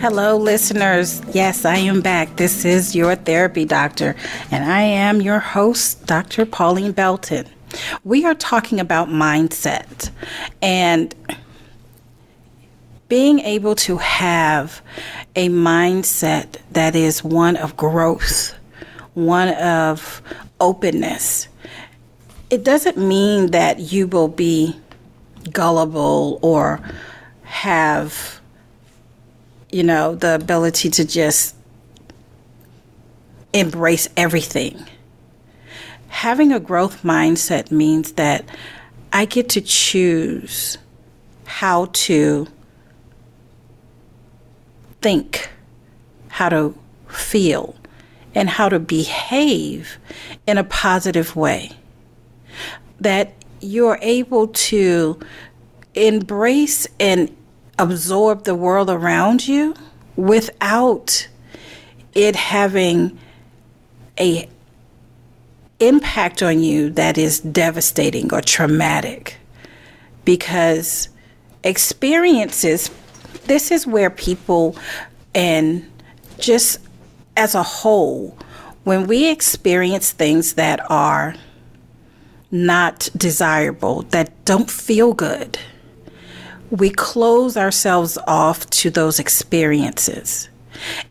Hello, 0.02 0.36
listeners. 0.36 1.22
Yes, 1.32 1.64
I 1.64 1.76
am 1.76 2.00
back. 2.00 2.34
This 2.34 2.64
is 2.64 2.96
your 2.96 3.14
therapy 3.14 3.64
doctor, 3.64 4.16
and 4.50 4.64
I 4.64 4.80
am 4.80 5.22
your 5.22 5.38
host, 5.38 6.06
Dr. 6.06 6.44
Pauline 6.44 6.90
Belton. 6.90 7.46
We 8.02 8.24
are 8.24 8.34
talking 8.34 8.80
about 8.80 9.10
mindset 9.10 10.10
and 10.60 11.14
being 13.08 13.38
able 13.38 13.76
to 13.76 13.98
have 13.98 14.82
a 15.36 15.48
mindset 15.48 16.56
that 16.72 16.96
is 16.96 17.22
one 17.22 17.56
of 17.56 17.76
growth, 17.76 18.56
one 19.14 19.50
of 19.50 20.20
openness. 20.58 21.46
It 22.50 22.64
doesn't 22.64 22.98
mean 22.98 23.52
that 23.52 23.78
you 23.78 24.08
will 24.08 24.26
be 24.26 24.74
gullible 25.52 26.40
or 26.42 26.80
have 27.44 28.41
you 29.72 29.82
know, 29.82 30.14
the 30.14 30.34
ability 30.34 30.90
to 30.90 31.04
just 31.04 31.56
embrace 33.52 34.08
everything. 34.16 34.86
Having 36.08 36.52
a 36.52 36.60
growth 36.60 37.02
mindset 37.02 37.70
means 37.70 38.12
that 38.12 38.44
I 39.12 39.24
get 39.24 39.48
to 39.50 39.60
choose 39.60 40.78
how 41.44 41.86
to 41.92 42.46
think, 45.00 45.50
how 46.28 46.50
to 46.50 46.78
feel, 47.08 47.74
and 48.34 48.48
how 48.48 48.68
to 48.68 48.78
behave 48.78 49.98
in 50.46 50.58
a 50.58 50.64
positive 50.64 51.34
way. 51.34 51.72
That 53.00 53.34
you're 53.60 53.98
able 54.02 54.48
to 54.48 55.18
embrace 55.94 56.86
and 57.00 57.34
absorb 57.78 58.44
the 58.44 58.54
world 58.54 58.90
around 58.90 59.46
you 59.46 59.74
without 60.16 61.28
it 62.14 62.36
having 62.36 63.18
a 64.18 64.48
impact 65.80 66.42
on 66.42 66.62
you 66.62 66.90
that 66.90 67.18
is 67.18 67.40
devastating 67.40 68.32
or 68.32 68.40
traumatic. 68.40 69.36
Because 70.24 71.08
experiences 71.64 72.90
this 73.46 73.70
is 73.70 73.86
where 73.86 74.10
people 74.10 74.76
and 75.34 75.90
just 76.38 76.78
as 77.36 77.54
a 77.54 77.62
whole 77.62 78.36
when 78.84 79.06
we 79.06 79.30
experience 79.30 80.12
things 80.12 80.54
that 80.54 80.80
are 80.90 81.34
not 82.50 83.08
desirable 83.16 84.02
that 84.10 84.44
don't 84.44 84.70
feel 84.70 85.14
good 85.14 85.58
we 86.72 86.88
close 86.88 87.56
ourselves 87.58 88.16
off 88.26 88.68
to 88.70 88.88
those 88.88 89.18
experiences. 89.18 90.48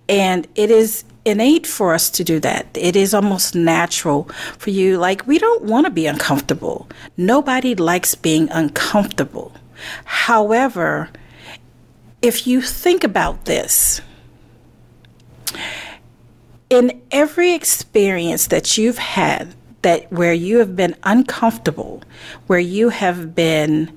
And 0.10 0.48
it 0.56 0.72
is 0.72 1.04
innate 1.24 1.68
for 1.68 1.94
us 1.94 2.10
to 2.10 2.24
do 2.24 2.40
that. 2.40 2.66
It 2.74 2.96
is 2.96 3.14
almost 3.14 3.54
natural 3.54 4.24
for 4.58 4.72
you. 4.72 4.98
Like, 4.98 5.28
we 5.28 5.38
don't 5.38 5.64
want 5.64 5.86
to 5.86 5.92
be 5.92 6.08
uncomfortable. 6.08 6.90
Nobody 7.16 7.76
likes 7.76 8.16
being 8.16 8.50
uncomfortable. 8.50 9.54
However, 10.04 11.10
if 12.24 12.48
you 12.48 12.62
think 12.62 13.04
about 13.04 13.46
this, 13.46 14.02
in 16.72 17.00
every 17.12 17.54
experience 17.54 18.48
that 18.48 18.80
you've 18.80 18.98
had 18.98 19.54
that 19.84 20.12
where 20.12 20.34
you 20.34 20.58
have 20.58 20.76
been 20.76 20.96
uncomfortable, 21.04 22.02
where 22.48 22.60
you 22.60 22.90
have 22.90 23.36
been 23.36 23.96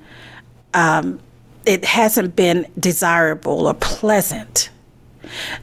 um, 0.75 1.21
it 1.67 1.85
hasn't 1.85 2.37
been 2.37 2.67
desirable 2.79 3.67
or 3.67 3.75
pleasant. 3.75 4.71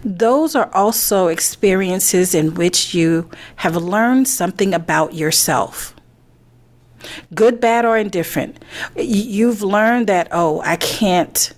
Those 0.03 0.55
are 0.55 0.69
also 0.73 1.27
experiences 1.27 2.33
in 2.33 2.55
which 2.55 2.93
you 2.93 3.29
have 3.57 3.75
learned 3.75 4.27
something 4.27 4.73
about 4.73 5.13
yourself. 5.13 5.95
Good, 7.33 7.59
bad, 7.59 7.85
or 7.85 7.97
indifferent. 7.97 8.63
You've 8.95 9.61
learned 9.61 10.07
that, 10.07 10.27
oh, 10.31 10.61
I 10.61 10.75
can't 10.75 11.53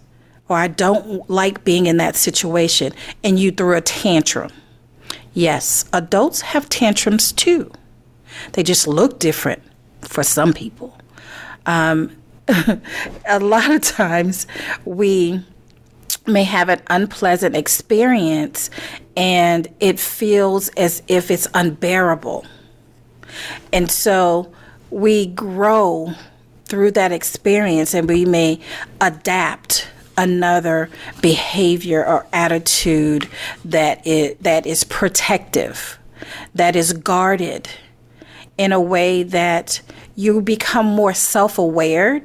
or 0.49 0.57
I 0.57 0.67
don't 0.67 1.29
like 1.29 1.63
being 1.63 1.85
in 1.85 1.97
that 1.97 2.15
situation, 2.15 2.93
and 3.23 3.39
you 3.39 3.51
threw 3.51 3.75
a 3.75 3.81
tantrum. 3.81 4.51
Yes, 5.33 5.85
adults 5.93 6.41
have 6.41 6.69
tantrums 6.69 7.31
too. 7.31 7.71
They 8.51 8.63
just 8.63 8.87
look 8.87 9.19
different 9.19 9.63
for 10.01 10.23
some 10.23 10.53
people. 10.53 10.97
Um, 11.65 12.15
a 13.27 13.39
lot 13.39 13.71
of 13.71 13.81
times 13.81 14.47
we 14.85 15.43
may 16.25 16.43
have 16.43 16.69
an 16.69 16.81
unpleasant 16.87 17.55
experience 17.55 18.69
and 19.15 19.67
it 19.79 19.99
feels 19.99 20.69
as 20.69 21.03
if 21.07 21.29
it's 21.29 21.47
unbearable. 21.53 22.45
And 23.71 23.89
so 23.89 24.51
we 24.89 25.27
grow 25.27 26.13
through 26.65 26.91
that 26.91 27.11
experience 27.11 27.93
and 27.93 28.07
we 28.07 28.25
may 28.25 28.59
adapt 29.01 29.87
another 30.17 30.89
behavior 31.21 32.05
or 32.05 32.25
attitude 32.31 33.27
that 33.65 34.05
is, 34.05 34.35
that 34.41 34.65
is 34.65 34.83
protective, 34.83 35.97
that 36.53 36.75
is 36.75 36.93
guarded 36.93 37.69
in 38.57 38.71
a 38.71 38.79
way 38.79 39.23
that 39.23 39.81
you 40.15 40.41
become 40.41 40.85
more 40.85 41.13
self 41.13 41.57
aware, 41.57 42.21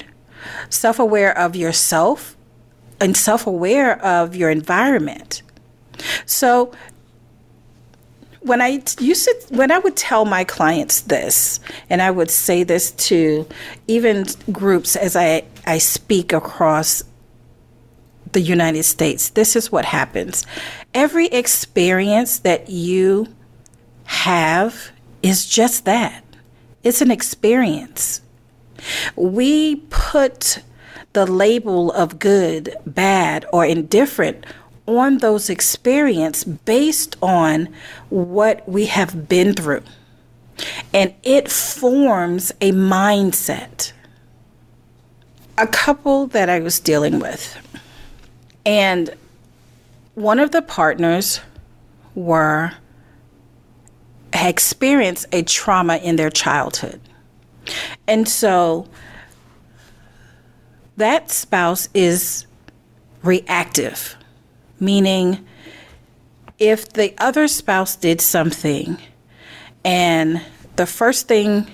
self 0.71 0.99
aware 0.99 1.37
of 1.37 1.57
yourself, 1.57 2.37
and 3.01 3.17
self 3.17 3.47
aware 3.47 4.03
of 4.05 4.37
your 4.37 4.51
environment. 4.51 5.43
So, 6.27 6.73
when 8.41 8.61
I 8.61 8.83
used 9.01 9.25
to, 9.25 9.37
when 9.51 9.71
I 9.71 9.79
would 9.79 9.97
tell 9.97 10.25
my 10.25 10.45
clients 10.45 11.03
this, 11.03 11.61
and 11.91 12.01
I 12.01 12.11
would 12.11 12.31
say 12.31 12.63
this 12.63 12.93
to 12.93 13.47
even 13.89 14.27
groups 14.53 14.97
as 14.97 15.17
I, 15.17 15.45
I 15.67 15.79
speak 15.79 16.33
across 16.33 17.03
the 18.33 18.41
United 18.41 18.85
States, 18.85 19.31
this 19.31 19.57
is 19.57 19.73
what 19.73 19.85
happens. 19.85 20.47
Every 20.95 21.27
experience 21.27 22.41
that 22.41 22.71
you 22.71 23.27
have 24.05 24.93
is 25.23 25.47
just 25.47 25.85
that 25.87 26.25
it's 26.83 27.01
an 27.01 27.11
experience. 27.11 28.21
We 29.17 29.77
put 29.91 30.63
the 31.13 31.27
label 31.27 31.91
of 31.93 32.19
good, 32.19 32.75
bad, 32.87 33.45
or 33.53 33.65
indifferent 33.65 34.45
on 34.87 35.19
those 35.19 35.51
experiences 35.51 36.45
based 36.45 37.17
on 37.21 37.69
what 38.09 38.67
we 38.69 38.87
have 38.87 39.29
been 39.29 39.53
through. 39.55 39.83
and 40.93 41.15
it 41.23 41.51
forms 41.51 42.51
a 42.61 42.73
mindset. 42.73 43.93
A 45.57 45.67
couple 45.67 46.27
that 46.29 46.49
I 46.49 46.61
was 46.61 46.79
dealing 46.81 47.19
with, 47.19 47.57
and 48.65 49.11
one 50.15 50.39
of 50.39 50.53
the 50.53 50.63
partners 50.63 51.41
were 52.15 52.73
experienced 54.33 55.27
a 55.33 55.43
trauma 55.43 55.97
in 55.97 56.17
their 56.17 56.31
childhood. 56.31 57.01
And 58.07 58.29
so 58.29 58.89
that 60.97 61.31
spouse 61.31 61.89
is 61.95 62.47
reactive, 63.23 64.17
meaning 64.81 65.47
if 66.59 66.93
the 66.93 67.15
other 67.19 67.47
spouse 67.47 67.97
did 67.97 68.21
something 68.21 68.99
and 69.85 70.43
the 70.77 70.87
first 70.87 71.29
thing 71.29 71.71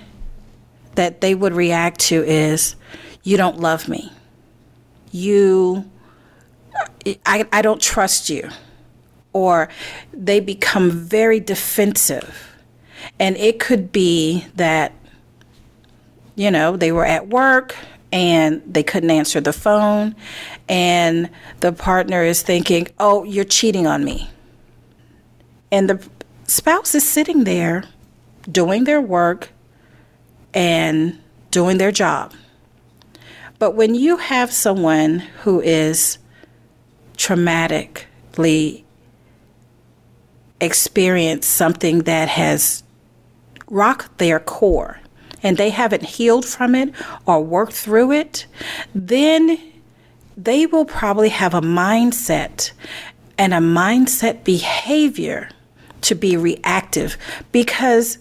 that 0.95 1.21
they 1.21 1.35
would 1.35 1.53
react 1.53 2.01
to 2.01 2.23
is, 2.23 2.77
You 3.23 3.37
don't 3.37 3.59
love 3.59 3.89
me. 3.89 4.13
You, 5.11 5.91
I, 7.25 7.47
I 7.53 7.63
don't 7.63 7.81
trust 7.81 8.29
you. 8.29 8.49
Or 9.35 9.69
they 10.15 10.41
become 10.41 10.91
very 10.91 11.41
defensive. 11.41 12.57
And 13.21 13.37
it 13.37 13.61
could 13.61 13.93
be 13.93 14.47
that, 14.55 14.93
you 16.35 16.51
know, 16.51 16.79
they 16.79 16.91
were 16.91 17.05
at 17.05 17.29
work 17.29 17.77
and 18.15 18.63
they 18.65 18.85
couldn't 18.85 19.11
answer 19.11 19.41
the 19.41 19.53
phone, 19.53 20.15
and 20.69 21.29
the 21.59 21.73
partner 21.73 22.23
is 22.23 22.43
thinking, 22.43 22.87
Oh, 23.01 23.25
you're 23.25 23.45
cheating 23.45 23.89
on 23.89 24.05
me. 24.05 24.31
And 25.73 25.91
the 25.91 26.09
spouse 26.45 26.95
is 26.95 27.07
sitting 27.07 27.43
there 27.43 27.83
doing 28.49 28.85
their 28.85 29.01
work 29.01 29.51
and 30.55 31.19
doing 31.51 31.79
their 31.79 31.91
job. 31.91 32.33
But 33.59 33.73
when 33.73 33.97
you 33.97 34.19
have 34.19 34.53
someone 34.53 35.19
who 35.43 35.61
is 35.61 36.19
traumatically 37.17 38.84
experienced 40.65 41.51
something 41.51 42.01
that 42.01 42.29
has 42.29 42.83
rocked 43.69 44.19
their 44.19 44.41
core 44.41 45.01
and 45.43 45.57
they 45.57 45.71
haven't 45.71 46.03
healed 46.03 46.45
from 46.45 46.75
it 46.75 46.93
or 47.27 47.43
worked 47.43 47.75
through 47.75 48.13
it, 48.13 48.47
then 48.95 49.59
they 50.37 50.67
will 50.67 50.85
probably 50.85 51.29
have 51.29 51.55
a 51.55 51.61
mindset 51.61 52.73
and 53.39 53.53
a 53.53 53.59
mindset 53.59 54.45
behavior 54.45 55.49
to 56.01 56.15
be 56.15 56.37
reactive 56.37 57.17
because 57.53 58.19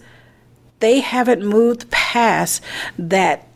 they 0.80 1.00
haven't 1.00 1.44
moved 1.44 1.90
past 1.90 2.62
that 2.98 3.46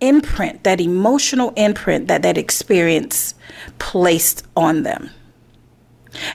imprint, 0.00 0.64
that 0.64 0.80
emotional 0.80 1.52
imprint 1.56 2.08
that 2.08 2.22
that 2.22 2.36
experience 2.36 3.34
placed 3.78 4.44
on 4.56 4.82
them. 4.82 5.10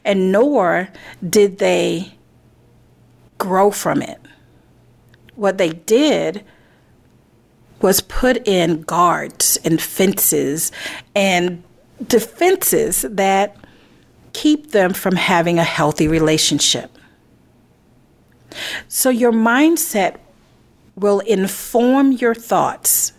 And 0.04 0.32
nor 0.32 0.90
did 1.28 1.60
they 1.60 2.14
grow 3.38 3.72
from 3.72 4.02
it. 4.02 4.20
What 5.36 5.58
they 5.58 5.70
did 5.70 6.44
was 7.82 8.02
put 8.02 8.48
in 8.48 8.84
guards 8.84 9.58
and 9.64 9.82
fences 9.82 10.72
and 11.16 11.64
defenses 12.08 13.06
that 13.10 13.56
keep 14.34 14.72
them 14.72 14.94
from 14.94 15.16
having 15.16 15.60
a 15.60 15.64
healthy 15.64 16.08
relationship. 16.08 16.92
So, 18.88 19.10
your 19.10 19.32
mindset 19.32 20.18
will 20.96 21.20
inform 21.22 22.12
your 22.12 22.36
thoughts. 22.36 23.14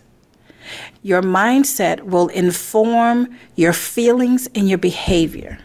Your 1.01 1.21
mindset 1.21 2.01
will 2.01 2.27
inform 2.29 3.37
your 3.55 3.73
feelings 3.73 4.47
and 4.55 4.69
your 4.69 4.77
behavior. 4.77 5.59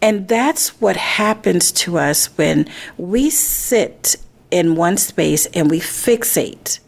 And 0.00 0.28
that's 0.28 0.80
what 0.80 0.96
happens 0.96 1.72
to 1.72 1.98
us 1.98 2.26
when 2.38 2.68
we 2.96 3.30
sit 3.30 4.16
in 4.50 4.76
one 4.76 4.96
space 4.96 5.46
and 5.46 5.70
we 5.70 5.80
fixate 5.80 6.80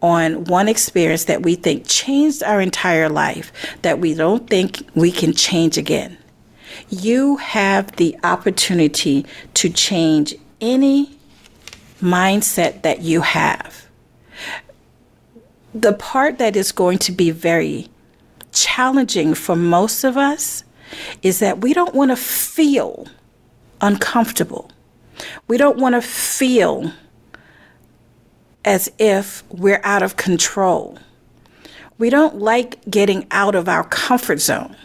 on 0.00 0.44
one 0.44 0.68
experience 0.68 1.24
that 1.24 1.42
we 1.42 1.54
think 1.54 1.84
changed 1.86 2.42
our 2.42 2.60
entire 2.60 3.08
life 3.08 3.52
that 3.82 3.98
we 3.98 4.14
don't 4.14 4.48
think 4.48 4.88
we 4.94 5.10
can 5.10 5.32
change 5.32 5.76
again. 5.76 6.16
You 6.88 7.36
have 7.36 7.96
the 7.96 8.16
opportunity 8.22 9.26
to 9.54 9.68
change 9.68 10.34
any 10.60 11.18
mindset 12.00 12.82
that 12.82 13.00
you 13.00 13.22
have. 13.22 13.86
The 15.74 15.92
part 15.92 16.38
that 16.38 16.56
is 16.56 16.72
going 16.72 16.98
to 16.98 17.12
be 17.12 17.30
very 17.30 17.88
challenging 18.52 19.34
for 19.34 19.56
most 19.56 20.04
of 20.04 20.16
us 20.16 20.64
is 21.22 21.38
that 21.40 21.60
we 21.60 21.74
don't 21.74 21.94
want 21.94 22.10
to 22.10 22.16
feel 22.16 23.06
uncomfortable. 23.80 24.70
We 25.46 25.56
don't 25.56 25.78
want 25.78 25.94
to 25.94 26.02
feel 26.02 26.92
as 28.64 28.90
if 28.98 29.42
we're 29.50 29.80
out 29.84 30.02
of 30.02 30.16
control. 30.16 30.98
We 31.98 32.10
don't 32.10 32.36
like 32.36 32.84
getting 32.90 33.26
out 33.30 33.54
of 33.54 33.68
our 33.68 33.84
comfort 33.84 34.40
zone. 34.40 34.76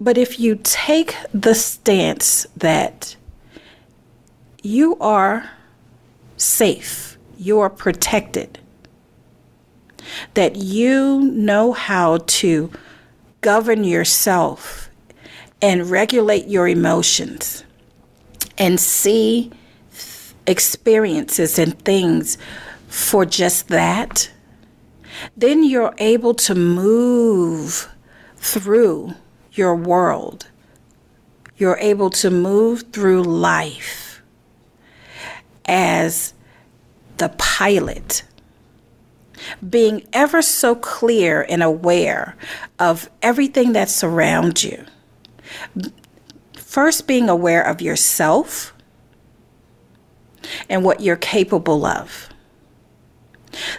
But 0.00 0.16
if 0.16 0.38
you 0.38 0.60
take 0.62 1.14
the 1.32 1.54
stance 1.54 2.46
that 2.56 3.16
you 4.62 4.96
are 5.00 5.50
safe, 6.36 7.18
you 7.36 7.60
are 7.60 7.70
protected, 7.70 8.58
that 10.34 10.56
you 10.56 11.20
know 11.20 11.72
how 11.72 12.18
to 12.26 12.70
govern 13.40 13.84
yourself 13.84 14.90
and 15.60 15.90
regulate 15.90 16.46
your 16.46 16.68
emotions 16.68 17.64
and 18.56 18.78
see 18.78 19.50
experiences 20.46 21.58
and 21.58 21.78
things 21.84 22.38
for 22.88 23.24
just 23.24 23.68
that, 23.68 24.30
then 25.36 25.62
you're 25.64 25.94
able 25.98 26.34
to 26.34 26.54
move 26.54 27.88
through 28.36 29.14
your 29.52 29.74
world. 29.74 30.48
You're 31.56 31.78
able 31.78 32.10
to 32.10 32.30
move 32.30 32.84
through 32.92 33.24
life 33.24 34.22
as 35.66 36.34
the 37.18 37.28
pilot, 37.30 38.22
being 39.68 40.06
ever 40.12 40.42
so 40.42 40.74
clear 40.74 41.46
and 41.48 41.62
aware 41.62 42.36
of 42.78 43.10
everything 43.22 43.72
that 43.72 43.88
surrounds 43.88 44.64
you. 44.64 44.84
First, 46.54 47.06
being 47.06 47.28
aware 47.28 47.62
of 47.62 47.80
yourself 47.80 48.74
and 50.68 50.84
what 50.84 51.00
you're 51.00 51.16
capable 51.16 51.84
of. 51.86 52.28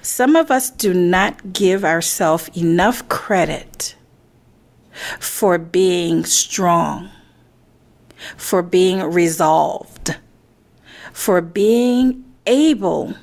Some 0.02 0.36
of 0.36 0.52
us 0.52 0.70
do 0.70 0.94
not 0.94 1.54
give 1.54 1.86
ourselves 1.86 2.50
enough 2.58 3.08
credit 3.08 3.96
for 5.20 5.58
being 5.58 6.26
strong, 6.26 7.10
for 8.36 8.62
being 8.62 9.02
resolved, 9.02 10.18
for 11.14 11.42
being 11.42 12.26
able 12.46 13.14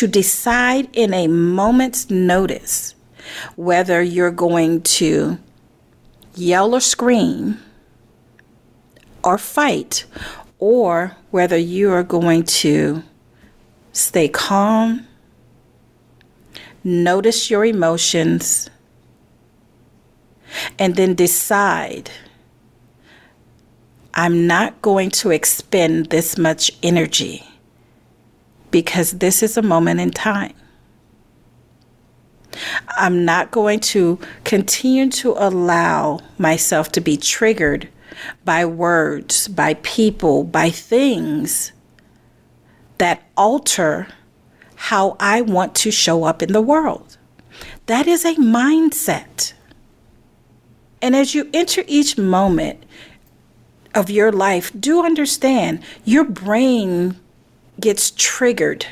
to 0.00 0.06
decide 0.06 0.88
in 0.94 1.12
a 1.12 1.26
moment's 1.26 2.08
notice 2.08 2.94
whether 3.54 4.00
you're 4.00 4.30
going 4.30 4.80
to 4.80 5.38
yell 6.34 6.74
or 6.74 6.80
scream 6.80 7.60
or 9.22 9.36
fight 9.36 10.06
or 10.58 11.14
whether 11.30 11.58
you 11.58 11.92
are 11.92 12.02
going 12.02 12.42
to 12.42 13.02
stay 13.92 14.26
calm, 14.26 15.06
notice 16.82 17.50
your 17.50 17.66
emotions, 17.66 18.70
and 20.78 20.96
then 20.96 21.14
decide 21.14 22.10
I'm 24.14 24.46
not 24.46 24.80
going 24.80 25.10
to 25.10 25.30
expend 25.30 26.06
this 26.06 26.38
much 26.38 26.70
energy 26.82 27.49
because 28.70 29.12
this 29.12 29.42
is 29.42 29.56
a 29.56 29.62
moment 29.62 30.00
in 30.00 30.10
time. 30.10 30.54
I'm 32.88 33.24
not 33.24 33.50
going 33.50 33.80
to 33.80 34.18
continue 34.44 35.08
to 35.10 35.34
allow 35.36 36.20
myself 36.38 36.90
to 36.92 37.00
be 37.00 37.16
triggered 37.16 37.88
by 38.44 38.64
words, 38.64 39.48
by 39.48 39.74
people, 39.74 40.44
by 40.44 40.70
things 40.70 41.72
that 42.98 43.22
alter 43.36 44.08
how 44.74 45.16
I 45.20 45.42
want 45.42 45.74
to 45.76 45.90
show 45.90 46.24
up 46.24 46.42
in 46.42 46.52
the 46.52 46.60
world. 46.60 47.16
That 47.86 48.06
is 48.06 48.24
a 48.24 48.34
mindset. 48.34 49.52
And 51.00 51.14
as 51.14 51.34
you 51.34 51.48
enter 51.52 51.84
each 51.86 52.18
moment, 52.18 52.84
of 53.94 54.10
your 54.10 54.32
life, 54.32 54.72
do 54.78 55.04
understand 55.04 55.82
your 56.04 56.24
brain 56.24 57.19
gets 57.80 58.12
triggered 58.12 58.86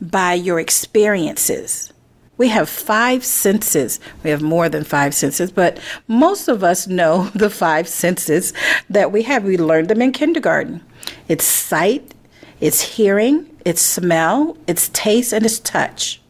by 0.00 0.34
your 0.34 0.60
experiences. 0.60 1.92
We 2.36 2.48
have 2.48 2.68
five 2.68 3.24
senses. 3.24 4.00
We 4.22 4.30
have 4.30 4.42
more 4.42 4.68
than 4.68 4.82
five 4.84 5.14
senses, 5.14 5.52
but 5.52 5.78
most 6.08 6.48
of 6.48 6.64
us 6.64 6.86
know 6.86 7.24
the 7.34 7.50
five 7.50 7.88
senses 7.88 8.52
that 8.90 9.12
we 9.12 9.22
have. 9.22 9.44
We 9.44 9.56
learned 9.56 9.88
them 9.88 10.02
in 10.02 10.12
kindergarten 10.12 10.82
it's 11.28 11.44
sight, 11.44 12.14
it's 12.60 12.80
hearing, 12.80 13.58
it's 13.64 13.82
smell, 13.82 14.56
it's 14.66 14.88
taste, 14.88 15.32
and 15.32 15.44
it's 15.44 15.58
touch. 15.58 16.20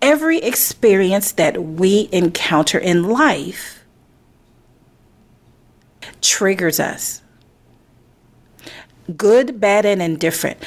Every 0.00 0.38
experience 0.38 1.32
that 1.32 1.62
we 1.62 2.08
encounter 2.12 2.78
in 2.78 3.04
life 3.04 3.84
triggers 6.20 6.78
us 6.78 7.22
good, 9.16 9.60
bad, 9.60 9.86
and 9.86 10.02
indifferent. 10.02 10.58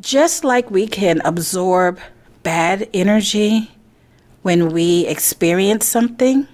Just 0.00 0.44
like 0.44 0.70
we 0.70 0.86
can 0.86 1.20
absorb 1.24 2.00
bad 2.42 2.88
energy 2.94 3.70
when 4.42 4.70
we 4.70 5.06
experience 5.06 5.86
something, 5.86 6.48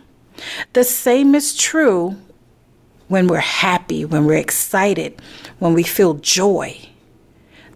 the 0.73 0.85
same 0.85 1.35
is 1.35 1.57
true 1.57 2.17
when 3.09 3.29
we're 3.29 3.39
happy, 3.39 4.05
when 4.05 4.25
we're 4.25 4.35
excited, 4.35 5.21
when 5.59 5.75
we 5.75 5.83
feel 5.83 6.15
joy. 6.15 6.77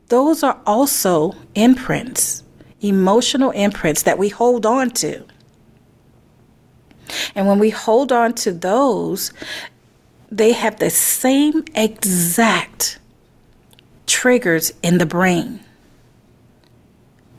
Those 0.09 0.43
are 0.43 0.61
also 0.67 1.35
imprints, 1.55 2.43
emotional 2.81 3.53
imprints 3.53 4.03
that 4.03 4.19
we 4.19 4.29
hold 4.29 4.67
on 4.67 4.91
to. 4.91 5.25
And 7.35 7.47
when 7.47 7.59
we 7.59 7.71
hold 7.71 8.13
on 8.13 8.35
to 8.35 8.53
those, 8.53 9.33
they 10.31 10.53
have 10.53 10.79
the 10.79 10.91
same 10.91 11.65
exact 11.75 12.99
triggers 14.07 14.73
in 14.83 14.99
the 14.99 15.07
brain. 15.07 15.61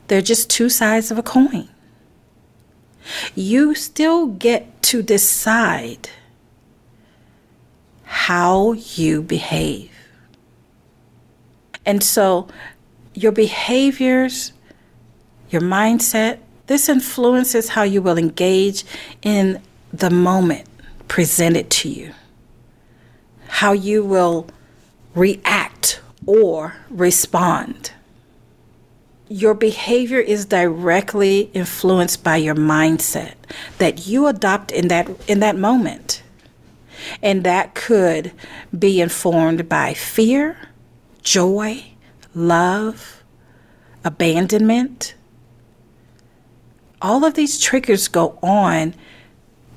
They're 0.08 0.20
just 0.20 0.50
two 0.50 0.68
sides 0.68 1.10
of 1.10 1.18
a 1.18 1.22
coin. 1.22 1.68
You 3.34 3.74
still 3.74 4.26
get 4.26 4.82
to 4.82 5.02
decide 5.02 6.10
how 8.04 8.72
you 8.72 9.22
behave. 9.22 9.90
And 11.84 12.02
so, 12.02 12.46
your 13.14 13.32
behaviors, 13.32 14.52
your 15.50 15.62
mindset, 15.62 16.38
this 16.66 16.88
influences 16.88 17.70
how 17.70 17.82
you 17.82 18.00
will 18.02 18.18
engage 18.18 18.84
in 19.22 19.60
the 19.92 20.10
moment 20.10 20.66
presented 21.08 21.70
to 21.70 21.88
you, 21.88 22.12
how 23.52 23.72
you 23.72 24.02
will 24.02 24.46
react 25.14 26.00
or 26.24 26.74
respond. 26.88 27.92
Your 29.28 29.52
behavior 29.52 30.18
is 30.18 30.46
directly 30.46 31.50
influenced 31.52 32.24
by 32.24 32.36
your 32.36 32.54
mindset 32.54 33.34
that 33.76 34.06
you 34.06 34.26
adopt 34.26 34.72
in 34.72 34.88
that 34.88 35.08
in 35.28 35.40
that 35.40 35.56
moment. 35.56 36.22
And 37.22 37.44
that 37.44 37.74
could 37.74 38.32
be 38.76 39.02
informed 39.02 39.68
by 39.68 39.92
fear, 39.92 40.56
joy, 41.22 41.84
love, 42.34 43.22
abandonment. 44.02 45.14
All 47.02 47.22
of 47.22 47.34
these 47.34 47.60
triggers 47.60 48.08
go 48.08 48.38
on 48.42 48.94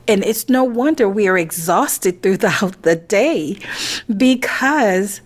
and 0.07 0.23
it's 0.23 0.49
no 0.49 0.63
wonder 0.63 1.09
we 1.09 1.27
are 1.27 1.37
exhausted 1.37 2.21
throughout 2.21 2.81
the 2.83 2.95
day 2.95 3.57
because 4.15 5.21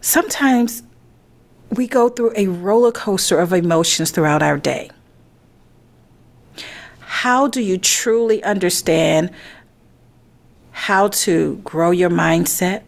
sometimes 0.00 0.82
we 1.70 1.86
go 1.86 2.08
through 2.08 2.32
a 2.36 2.46
roller 2.48 2.92
coaster 2.92 3.38
of 3.38 3.52
emotions 3.52 4.10
throughout 4.10 4.42
our 4.42 4.58
day. 4.58 4.90
How 7.00 7.48
do 7.48 7.60
you 7.60 7.78
truly 7.78 8.42
understand 8.42 9.30
how 10.72 11.08
to 11.08 11.56
grow 11.64 11.90
your 11.90 12.10
mindset? 12.10 12.82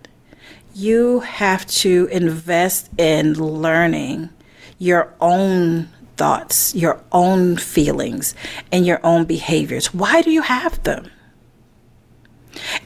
You 0.74 1.20
have 1.20 1.66
to 1.66 2.08
invest 2.10 2.88
in 2.98 3.34
learning 3.34 4.30
your 4.78 5.12
own 5.20 5.88
thoughts, 6.16 6.74
your 6.74 7.02
own 7.12 7.56
feelings, 7.56 8.34
and 8.70 8.86
your 8.86 9.00
own 9.04 9.24
behaviors. 9.24 9.92
Why 9.92 10.22
do 10.22 10.30
you 10.30 10.42
have 10.42 10.82
them? 10.82 11.10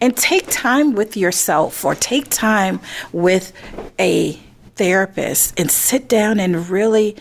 And 0.00 0.16
take 0.16 0.46
time 0.48 0.94
with 0.94 1.16
yourself 1.16 1.84
or 1.84 1.94
take 1.94 2.28
time 2.28 2.80
with 3.12 3.52
a 3.98 4.38
therapist 4.76 5.58
and 5.58 5.70
sit 5.70 6.08
down 6.08 6.38
and 6.38 6.68
really 6.68 7.16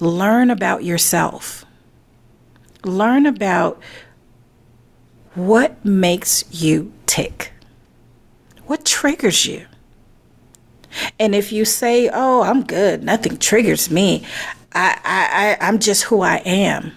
learn 0.00 0.50
about 0.50 0.84
yourself. 0.84 1.64
Learn 2.84 3.26
about 3.26 3.80
what 5.34 5.84
makes 5.84 6.44
you 6.50 6.92
tick. 7.06 7.52
What 8.66 8.84
triggers 8.84 9.46
you? 9.46 9.66
And 11.18 11.34
if 11.34 11.52
you 11.52 11.64
say, 11.64 12.10
"Oh, 12.12 12.42
I'm 12.42 12.62
good. 12.64 13.02
Nothing 13.02 13.38
triggers 13.38 13.90
me. 13.90 14.24
I 14.74 14.98
I, 15.04 15.58
I 15.60 15.68
I'm 15.68 15.78
just 15.78 16.04
who 16.04 16.20
I 16.20 16.36
am." 16.36 16.92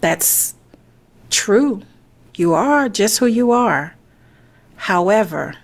That's 0.00 0.54
true. 1.30 1.82
You 2.34 2.54
are 2.54 2.88
just 2.88 3.18
who 3.18 3.26
you 3.26 3.50
are. 3.50 3.94
However, 4.76 5.54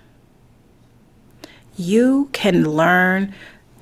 you 1.75 2.29
can 2.31 2.69
learn 2.69 3.33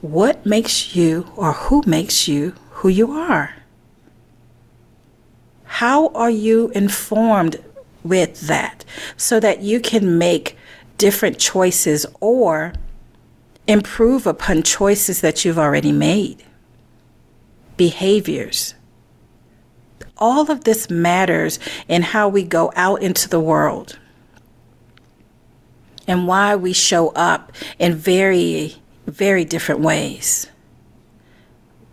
what 0.01 0.45
makes 0.45 0.95
you 0.95 1.27
or 1.35 1.53
who 1.53 1.83
makes 1.85 2.27
you 2.27 2.53
who 2.71 2.89
you 2.89 3.11
are. 3.11 3.55
How 5.65 6.07
are 6.09 6.29
you 6.29 6.69
informed 6.69 7.57
with 8.03 8.47
that 8.47 8.85
so 9.17 9.39
that 9.39 9.61
you 9.61 9.79
can 9.79 10.17
make 10.17 10.57
different 10.97 11.39
choices 11.39 12.05
or 12.19 12.73
improve 13.67 14.25
upon 14.25 14.63
choices 14.63 15.21
that 15.21 15.43
you've 15.43 15.59
already 15.59 15.91
made? 15.91 16.43
Behaviors 17.75 18.75
all 20.19 20.49
of 20.51 20.63
this 20.63 20.89
matters 20.89 21.59
in 21.87 22.01
how 22.01 22.29
we 22.29 22.43
go 22.43 22.71
out 22.75 23.01
into 23.01 23.29
the 23.29 23.39
world 23.39 23.97
and 26.07 26.27
why 26.27 26.55
we 26.55 26.73
show 26.73 27.09
up 27.09 27.51
in 27.79 27.93
very, 27.93 28.75
very 29.05 29.43
different 29.43 29.81
ways. 29.81 30.47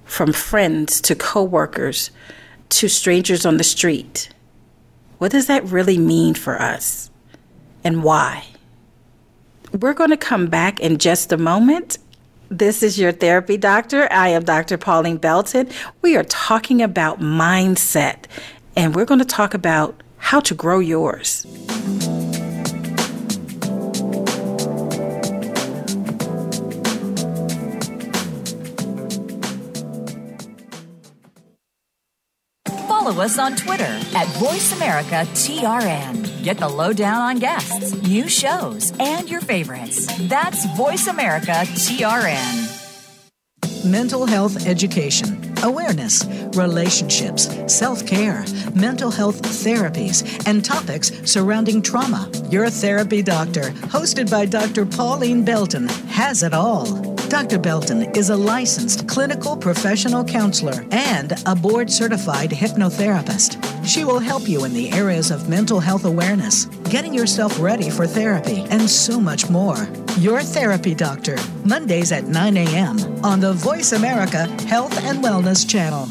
From 0.04 0.32
friends 0.32 1.00
to 1.02 1.16
coworkers 1.16 2.10
to 2.70 2.88
strangers 2.88 3.44
on 3.44 3.56
the 3.56 3.64
street. 3.64 4.30
What 5.18 5.32
does 5.32 5.46
that 5.46 5.64
really 5.64 5.98
mean 5.98 6.34
for 6.34 6.60
us 6.60 7.10
and 7.82 8.02
why? 8.02 8.44
We're 9.72 9.94
going 9.94 10.10
to 10.10 10.16
come 10.16 10.46
back 10.46 10.78
in 10.78 10.98
just 10.98 11.32
a 11.32 11.36
moment 11.36 11.98
this 12.58 12.82
is 12.82 12.98
your 12.98 13.12
therapy 13.12 13.56
doctor. 13.56 14.08
I 14.12 14.28
am 14.28 14.44
Dr. 14.44 14.78
Pauline 14.78 15.16
Belton. 15.16 15.68
We 16.02 16.16
are 16.16 16.24
talking 16.24 16.82
about 16.82 17.20
mindset, 17.20 18.24
and 18.76 18.94
we're 18.94 19.04
going 19.04 19.18
to 19.20 19.24
talk 19.24 19.54
about 19.54 20.02
how 20.18 20.40
to 20.40 20.54
grow 20.54 20.78
yours. 20.78 21.44
Follow 32.86 33.20
us 33.20 33.38
on 33.38 33.56
Twitter 33.56 33.84
at 33.84 34.26
VoiceAmericaTRN. 34.38 36.23
Get 36.44 36.58
the 36.58 36.68
lowdown 36.68 37.22
on 37.22 37.38
guests, 37.38 37.94
new 38.02 38.28
shows, 38.28 38.92
and 39.00 39.30
your 39.30 39.40
favorites. 39.40 40.06
That's 40.28 40.66
Voice 40.76 41.06
America 41.06 41.52
TRN. 41.52 42.70
Mental 43.90 44.26
health 44.26 44.66
education, 44.66 45.54
awareness, 45.62 46.26
relationships, 46.54 47.48
self 47.66 48.06
care, 48.06 48.44
mental 48.74 49.10
health 49.10 49.40
therapies, 49.40 50.22
and 50.46 50.62
topics 50.62 51.10
surrounding 51.24 51.80
trauma. 51.80 52.30
Your 52.50 52.68
therapy 52.68 53.22
doctor, 53.22 53.70
hosted 53.88 54.30
by 54.30 54.44
Dr. 54.44 54.84
Pauline 54.84 55.46
Belton, 55.46 55.88
has 56.08 56.42
it 56.42 56.52
all. 56.52 57.13
Dr. 57.34 57.58
Belton 57.58 58.02
is 58.14 58.30
a 58.30 58.36
licensed 58.36 59.08
clinical 59.08 59.56
professional 59.56 60.22
counselor 60.22 60.86
and 60.92 61.32
a 61.46 61.56
board 61.56 61.90
certified 61.90 62.50
hypnotherapist. 62.50 63.58
She 63.84 64.04
will 64.04 64.20
help 64.20 64.48
you 64.48 64.64
in 64.64 64.72
the 64.72 64.92
areas 64.92 65.32
of 65.32 65.48
mental 65.48 65.80
health 65.80 66.04
awareness, 66.04 66.66
getting 66.90 67.12
yourself 67.12 67.58
ready 67.58 67.90
for 67.90 68.06
therapy, 68.06 68.64
and 68.70 68.88
so 68.88 69.18
much 69.18 69.50
more. 69.50 69.88
Your 70.20 70.42
Therapy 70.42 70.94
Doctor, 70.94 71.36
Mondays 71.64 72.12
at 72.12 72.22
9 72.22 72.56
a.m. 72.56 72.98
on 73.24 73.40
the 73.40 73.52
Voice 73.52 73.90
America 73.90 74.46
Health 74.68 74.96
and 75.02 75.18
Wellness 75.18 75.68
Channel. 75.68 76.08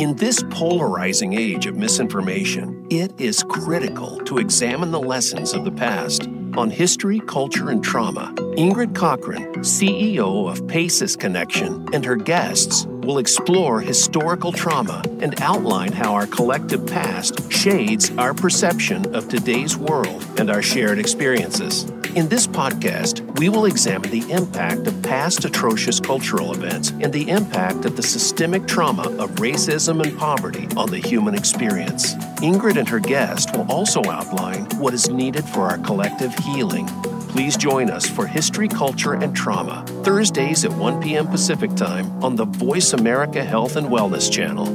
In 0.00 0.16
this 0.16 0.42
polarizing 0.50 1.34
age 1.34 1.66
of 1.66 1.76
misinformation, 1.76 2.88
it 2.90 3.12
is 3.20 3.44
critical 3.44 4.18
to 4.24 4.38
examine 4.38 4.90
the 4.90 5.00
lessons 5.00 5.52
of 5.52 5.64
the 5.64 5.70
past 5.70 6.28
on 6.56 6.70
history, 6.70 7.20
culture, 7.20 7.70
and 7.70 7.82
trauma. 7.82 8.32
Ingrid 8.56 8.94
Cochran, 8.94 9.54
CEO 9.62 10.50
of 10.50 10.66
PACES 10.68 11.16
Connection, 11.16 11.88
and 11.94 12.04
her 12.04 12.16
guests 12.16 12.86
will 12.86 13.18
explore 13.18 13.80
historical 13.80 14.52
trauma 14.52 15.02
and 15.20 15.40
outline 15.40 15.92
how 15.92 16.14
our 16.14 16.26
collective 16.26 16.86
past 16.86 17.50
shades 17.50 18.10
our 18.18 18.34
perception 18.34 19.14
of 19.14 19.28
today's 19.28 19.76
world 19.76 20.24
and 20.38 20.50
our 20.50 20.62
shared 20.62 20.98
experiences. 20.98 21.90
In 22.14 22.28
this 22.28 22.46
podcast, 22.46 23.38
we 23.38 23.48
will 23.48 23.64
examine 23.64 24.10
the 24.10 24.30
impact 24.30 24.86
of 24.86 25.02
past 25.02 25.46
atrocious 25.46 25.98
cultural 25.98 26.52
events 26.52 26.90
and 27.00 27.10
the 27.10 27.30
impact 27.30 27.86
of 27.86 27.96
the 27.96 28.02
systemic 28.02 28.66
trauma 28.66 29.04
of 29.18 29.30
racism 29.36 30.02
and 30.02 30.18
poverty 30.18 30.68
on 30.76 30.90
the 30.90 30.98
human 30.98 31.34
experience. 31.34 32.12
Ingrid 32.42 32.76
and 32.76 32.86
her 32.86 33.00
guest 33.00 33.56
will 33.56 33.64
also 33.72 34.04
outline 34.10 34.66
what 34.78 34.92
is 34.92 35.08
needed 35.08 35.42
for 35.46 35.62
our 35.62 35.78
collective 35.78 36.34
healing. 36.34 36.86
Please 37.30 37.56
join 37.56 37.88
us 37.88 38.06
for 38.06 38.26
History, 38.26 38.68
Culture, 38.68 39.14
and 39.14 39.34
Trauma, 39.34 39.82
Thursdays 40.04 40.66
at 40.66 40.72
1 40.72 41.00
p.m. 41.00 41.26
Pacific 41.28 41.74
Time 41.76 42.22
on 42.22 42.36
the 42.36 42.44
Voice 42.44 42.92
America 42.92 43.42
Health 43.42 43.76
and 43.76 43.86
Wellness 43.86 44.30
Channel. 44.30 44.68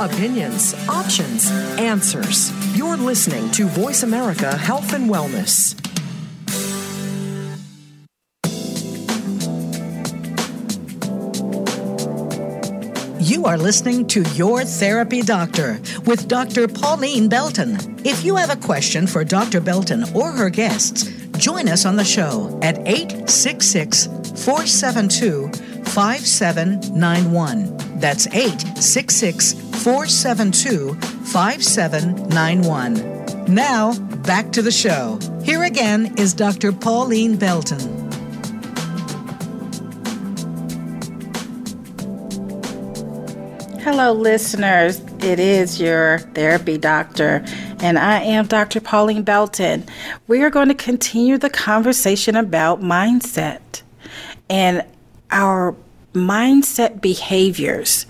Opinions, 0.00 0.74
options, 0.88 1.50
answers. 1.78 2.50
You're 2.86 2.98
listening 2.98 3.50
to 3.50 3.66
Voice 3.66 4.04
America 4.04 4.56
Health 4.56 4.92
and 4.92 5.10
Wellness. 5.10 5.74
You 13.20 13.44
are 13.44 13.58
listening 13.58 14.06
to 14.06 14.22
Your 14.36 14.62
Therapy 14.62 15.20
Doctor 15.20 15.80
with 16.06 16.28
Dr. 16.28 16.68
Pauline 16.68 17.28
Belton. 17.28 17.76
If 18.04 18.24
you 18.24 18.36
have 18.36 18.50
a 18.50 18.56
question 18.64 19.08
for 19.08 19.24
Dr. 19.24 19.60
Belton 19.60 20.04
or 20.14 20.30
her 20.30 20.48
guests, 20.48 21.10
join 21.38 21.68
us 21.68 21.86
on 21.86 21.96
the 21.96 22.04
show 22.04 22.56
at 22.62 22.78
866 22.86 24.06
472 24.44 25.48
5791. 25.86 27.98
That's 27.98 28.28
866 28.28 29.65
472 29.86 30.94
5791. 31.26 33.44
Now, 33.46 33.96
back 34.24 34.50
to 34.50 34.60
the 34.60 34.72
show. 34.72 35.20
Here 35.44 35.62
again 35.62 36.12
is 36.18 36.34
Dr. 36.34 36.72
Pauline 36.72 37.36
Belton. 37.36 37.78
Hello, 43.78 44.10
listeners. 44.10 44.98
It 45.20 45.38
is 45.38 45.80
your 45.80 46.18
therapy 46.34 46.78
doctor, 46.78 47.44
and 47.78 47.96
I 47.96 48.22
am 48.22 48.48
Dr. 48.48 48.80
Pauline 48.80 49.22
Belton. 49.22 49.84
We 50.26 50.42
are 50.42 50.50
going 50.50 50.66
to 50.66 50.74
continue 50.74 51.38
the 51.38 51.48
conversation 51.48 52.34
about 52.34 52.80
mindset 52.80 53.82
and 54.50 54.84
our 55.30 55.76
mindset 56.12 57.00
behaviors. 57.00 58.04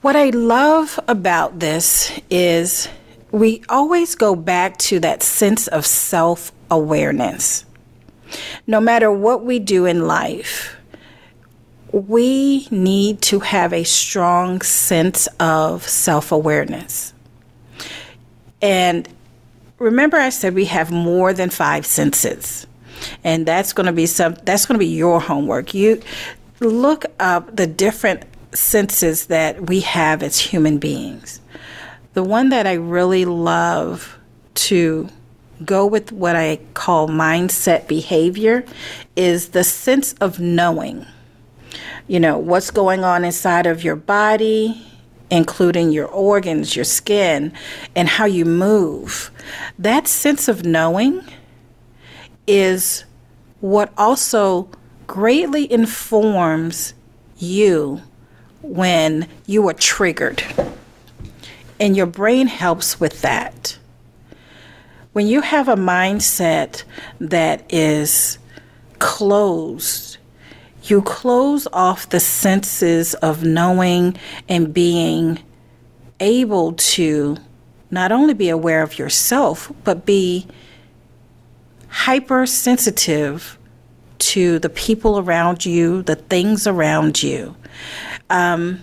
What 0.00 0.14
I 0.14 0.30
love 0.30 1.00
about 1.08 1.58
this 1.58 2.12
is 2.30 2.88
we 3.32 3.62
always 3.68 4.14
go 4.14 4.36
back 4.36 4.78
to 4.78 5.00
that 5.00 5.24
sense 5.24 5.66
of 5.66 5.84
self 5.84 6.52
awareness. 6.70 7.64
No 8.64 8.80
matter 8.80 9.10
what 9.10 9.44
we 9.44 9.58
do 9.58 9.86
in 9.86 10.06
life, 10.06 10.76
we 11.90 12.68
need 12.70 13.22
to 13.22 13.40
have 13.40 13.72
a 13.72 13.82
strong 13.82 14.60
sense 14.60 15.26
of 15.40 15.82
self 15.82 16.30
awareness. 16.30 17.12
And 18.62 19.08
remember, 19.80 20.16
I 20.16 20.28
said 20.28 20.54
we 20.54 20.66
have 20.66 20.92
more 20.92 21.32
than 21.32 21.50
five 21.50 21.84
senses. 21.84 22.68
And 23.24 23.46
that's 23.46 23.72
going 23.72 23.86
to 23.86 23.92
be 23.92 24.06
some 24.06 24.36
that's 24.44 24.64
going 24.64 24.76
to 24.76 24.78
be 24.78 24.86
your 24.86 25.20
homework. 25.20 25.74
You 25.74 26.00
look 26.60 27.04
up 27.18 27.56
the 27.56 27.66
different 27.66 28.22
senses 28.54 29.26
that 29.26 29.68
we 29.68 29.80
have 29.80 30.22
as 30.22 30.38
human 30.38 30.78
beings. 30.78 31.40
The 32.14 32.22
one 32.22 32.48
that 32.48 32.66
I 32.66 32.74
really 32.74 33.24
love 33.24 34.18
to 34.54 35.08
go 35.64 35.86
with 35.86 36.12
what 36.12 36.36
I 36.36 36.60
call 36.74 37.08
mindset 37.08 37.88
behavior 37.88 38.64
is 39.16 39.50
the 39.50 39.64
sense 39.64 40.12
of 40.14 40.40
knowing 40.40 41.06
you 42.08 42.18
know, 42.18 42.38
what's 42.38 42.70
going 42.70 43.04
on 43.04 43.24
inside 43.24 43.66
of 43.66 43.84
your 43.84 43.94
body, 43.94 44.82
including 45.30 45.92
your 45.92 46.06
organs, 46.06 46.74
your 46.74 46.86
skin, 46.86 47.52
and 47.94 48.08
how 48.08 48.24
you 48.24 48.46
move. 48.46 49.30
That 49.78 50.08
sense 50.08 50.48
of 50.48 50.64
knowing 50.64 51.22
is 52.46 53.04
what 53.60 53.92
also 53.98 54.70
greatly 55.06 55.70
informs 55.70 56.94
you 57.36 58.02
when 58.62 59.28
you 59.46 59.68
are 59.68 59.74
triggered. 59.74 60.42
And 61.80 61.96
your 61.96 62.06
brain 62.06 62.48
helps 62.48 62.98
with 62.98 63.22
that. 63.22 63.78
When 65.12 65.26
you 65.26 65.40
have 65.40 65.68
a 65.68 65.76
mindset 65.76 66.82
that 67.20 67.72
is 67.72 68.38
closed 68.98 70.18
you 70.90 71.02
close 71.02 71.66
off 71.72 72.08
the 72.08 72.20
senses 72.20 73.14
of 73.14 73.44
knowing 73.44 74.16
and 74.48 74.72
being 74.72 75.38
able 76.20 76.72
to 76.72 77.36
not 77.90 78.12
only 78.12 78.34
be 78.34 78.48
aware 78.48 78.82
of 78.82 78.98
yourself, 78.98 79.72
but 79.84 80.06
be 80.06 80.46
hypersensitive 81.88 83.58
to 84.18 84.58
the 84.58 84.68
people 84.68 85.18
around 85.18 85.64
you, 85.64 86.02
the 86.02 86.16
things 86.16 86.66
around 86.66 87.22
you. 87.22 87.54
Um, 88.30 88.82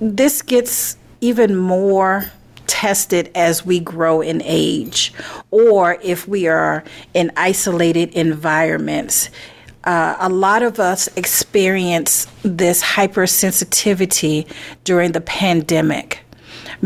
this 0.00 0.42
gets 0.42 0.96
even 1.20 1.56
more 1.56 2.30
tested 2.66 3.30
as 3.34 3.66
we 3.66 3.80
grow 3.80 4.20
in 4.20 4.42
age, 4.44 5.12
or 5.50 5.98
if 6.02 6.26
we 6.26 6.46
are 6.46 6.84
in 7.14 7.30
isolated 7.36 8.10
environments 8.10 9.28
uh, 9.84 10.16
a 10.20 10.28
lot 10.28 10.62
of 10.62 10.78
us 10.78 11.08
experience 11.16 12.26
this 12.42 12.82
hypersensitivity 12.82 14.50
during 14.84 15.12
the 15.12 15.20
pandemic 15.20 16.22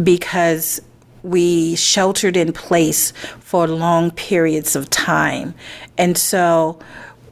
because 0.03 0.81
we 1.23 1.75
sheltered 1.75 2.37
in 2.37 2.53
place 2.53 3.13
for 3.41 3.67
long 3.67 4.11
periods 4.13 4.77
of 4.77 4.89
time. 4.91 5.55
And 5.99 6.17
so 6.17 6.79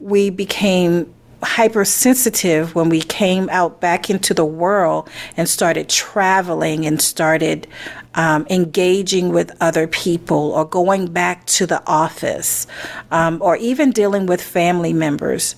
we 0.01 0.31
became 0.31 1.13
hypersensitive 1.43 2.75
when 2.75 2.89
we 2.89 3.01
came 3.01 3.49
out 3.51 3.81
back 3.81 4.09
into 4.09 4.33
the 4.35 4.45
world 4.45 5.09
and 5.37 5.49
started 5.49 5.89
traveling 5.89 6.87
and 6.87 7.01
started 7.01 7.67
um, 8.15 8.47
engaging 8.51 9.31
with 9.31 9.51
other 9.61 9.87
people 9.87 10.53
or 10.53 10.65
going 10.65 11.07
back 11.07 11.47
to 11.47 11.67
the 11.67 11.83
office 11.87 12.67
um, 13.11 13.41
or 13.43 13.57
even 13.57 13.91
dealing 13.91 14.27
with 14.27 14.41
family 14.43 14.93
members. 14.93 15.57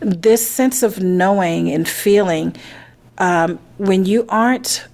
This 0.00 0.48
sense 0.48 0.82
of 0.82 1.02
knowing 1.02 1.70
and 1.70 1.88
feeling 1.88 2.54
um, 3.18 3.58
when 3.78 4.04
you 4.04 4.26
aren't 4.28 4.86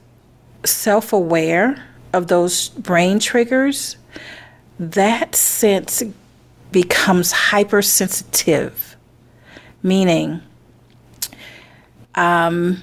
self 0.64 1.12
aware 1.12 1.82
of 2.12 2.28
those 2.28 2.68
brain 2.68 3.18
triggers, 3.18 3.96
that 4.78 5.34
sense 5.34 6.02
becomes 6.70 7.32
hypersensitive, 7.32 8.91
meaning 9.82 10.40
um, 12.14 12.82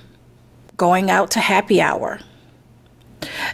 going 0.77 1.09
out 1.09 1.31
to 1.31 1.39
happy 1.39 1.81
hour 1.81 2.19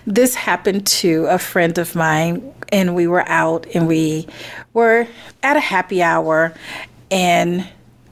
this 0.06 0.36
happened 0.36 0.86
to 0.86 1.26
a 1.26 1.40
friend 1.40 1.78
of 1.78 1.96
mine, 1.96 2.54
and 2.72 2.96
we 2.96 3.08
were 3.08 3.28
out 3.28 3.66
and 3.74 3.88
we 3.88 4.28
were 4.74 5.08
at 5.44 5.58
a 5.58 5.60
happy 5.60 6.02
hour, 6.02 6.54
and 7.10 7.68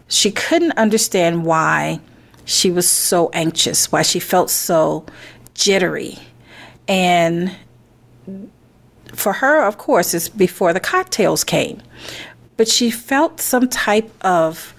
she 0.08 0.32
couldn't 0.32 0.74
understand 0.74 1.46
why 1.46 2.00
she 2.46 2.72
was 2.72 2.90
so 2.90 3.30
anxious, 3.34 3.92
why 3.92 4.02
she 4.02 4.20
felt 4.20 4.50
so 4.50 5.06
jittery. 5.54 6.18
And 6.88 7.56
for 9.14 9.34
her, 9.34 9.64
of 9.64 9.78
course, 9.78 10.14
it's 10.14 10.30
before 10.30 10.74
the 10.74 10.80
cocktails 10.80 11.44
came. 11.44 11.82
But 12.58 12.68
she 12.68 12.92
felt 12.92 13.40
some 13.40 13.68
type 13.70 14.12
of 14.24 14.74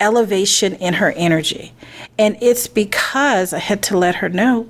elevation 0.00 0.74
in 0.74 0.94
her 0.94 1.12
energy. 1.12 1.72
And 2.18 2.36
it's 2.40 2.66
because 2.66 3.52
I 3.52 3.58
had 3.58 3.82
to 3.84 3.98
let 3.98 4.16
her 4.16 4.28
know 4.28 4.68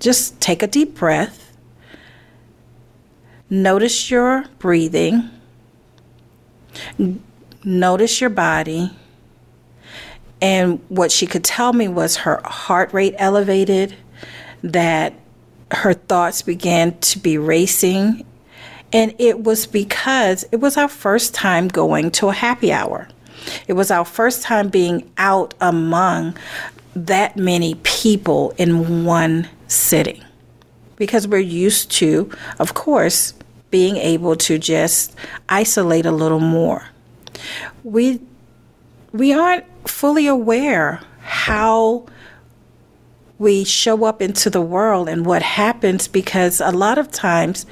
just 0.00 0.40
take 0.40 0.62
a 0.62 0.66
deep 0.66 0.94
breath. 0.94 1.56
Notice 3.50 4.10
your 4.10 4.44
breathing. 4.58 5.30
Notice 7.64 8.20
your 8.20 8.30
body. 8.30 8.90
And 10.40 10.80
what 10.88 11.10
she 11.10 11.26
could 11.26 11.42
tell 11.42 11.72
me 11.72 11.88
was 11.88 12.18
her 12.18 12.40
heart 12.44 12.92
rate 12.92 13.14
elevated, 13.18 13.96
that 14.62 15.14
her 15.72 15.94
thoughts 15.94 16.42
began 16.42 16.96
to 17.00 17.18
be 17.18 17.38
racing. 17.38 18.24
And 18.92 19.14
it 19.18 19.42
was 19.42 19.66
because 19.66 20.44
it 20.52 20.56
was 20.56 20.76
our 20.76 20.88
first 20.88 21.34
time 21.34 21.68
going 21.68 22.10
to 22.12 22.28
a 22.28 22.32
happy 22.32 22.72
hour. 22.72 23.08
It 23.66 23.74
was 23.74 23.90
our 23.90 24.04
first 24.04 24.42
time 24.42 24.68
being 24.68 25.10
out 25.18 25.54
among 25.60 26.36
that 26.94 27.36
many 27.36 27.76
people 27.82 28.52
in 28.56 29.04
one 29.04 29.48
sitting. 29.68 30.24
Because 30.96 31.28
we're 31.28 31.38
used 31.38 31.90
to, 31.92 32.30
of 32.58 32.74
course, 32.74 33.34
being 33.70 33.96
able 33.96 34.34
to 34.36 34.58
just 34.58 35.14
isolate 35.48 36.06
a 36.06 36.12
little 36.12 36.40
more. 36.40 36.86
We 37.84 38.20
we 39.12 39.32
aren't 39.32 39.64
fully 39.88 40.26
aware 40.26 41.00
how 41.20 42.06
we 43.38 43.64
show 43.64 44.04
up 44.04 44.20
into 44.20 44.50
the 44.50 44.60
world 44.60 45.08
and 45.08 45.24
what 45.24 45.42
happens 45.42 46.08
because 46.08 46.60
a 46.60 46.72
lot 46.72 46.98
of 46.98 47.10
times 47.10 47.64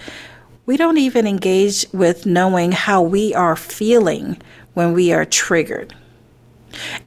we 0.64 0.76
don't 0.76 0.98
even 0.98 1.26
engage 1.26 1.86
with 1.92 2.26
knowing 2.26 2.72
how 2.72 3.02
we 3.02 3.34
are 3.34 3.56
feeling 3.56 4.40
when 4.76 4.92
we 4.92 5.10
are 5.10 5.24
triggered. 5.24 5.94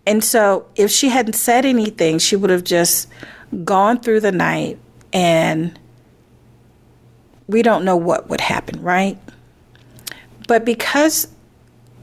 And 0.08 0.24
so 0.24 0.66
if 0.76 0.90
she 0.90 1.10
hadn't 1.10 1.34
said 1.34 1.66
anything, 1.66 2.18
she 2.18 2.36
would 2.36 2.50
have 2.50 2.64
just 2.64 3.08
gone 3.64 4.00
through 4.00 4.22
the 4.22 4.32
night 4.32 4.80
and 5.14 5.78
we 7.46 7.62
don't 7.62 7.86
know 7.86 7.96
what 7.96 8.28
would 8.28 8.42
happen, 8.42 8.82
right? 8.82 9.20
But 10.48 10.66
because 10.66 11.28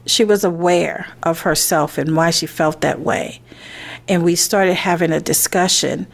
she 0.05 0.23
was 0.23 0.45
aware 0.45 1.07
of 1.23 1.41
herself 1.41 1.97
and 1.97 2.15
why 2.15 2.29
she 2.29 2.45
felt 2.45 2.79
that 2.79 3.01
way, 3.01 3.41
and 4.07 4.23
we 4.23 4.35
started 4.35 4.75
having 4.75 5.11
a 5.11 5.19
discussion 5.19 6.07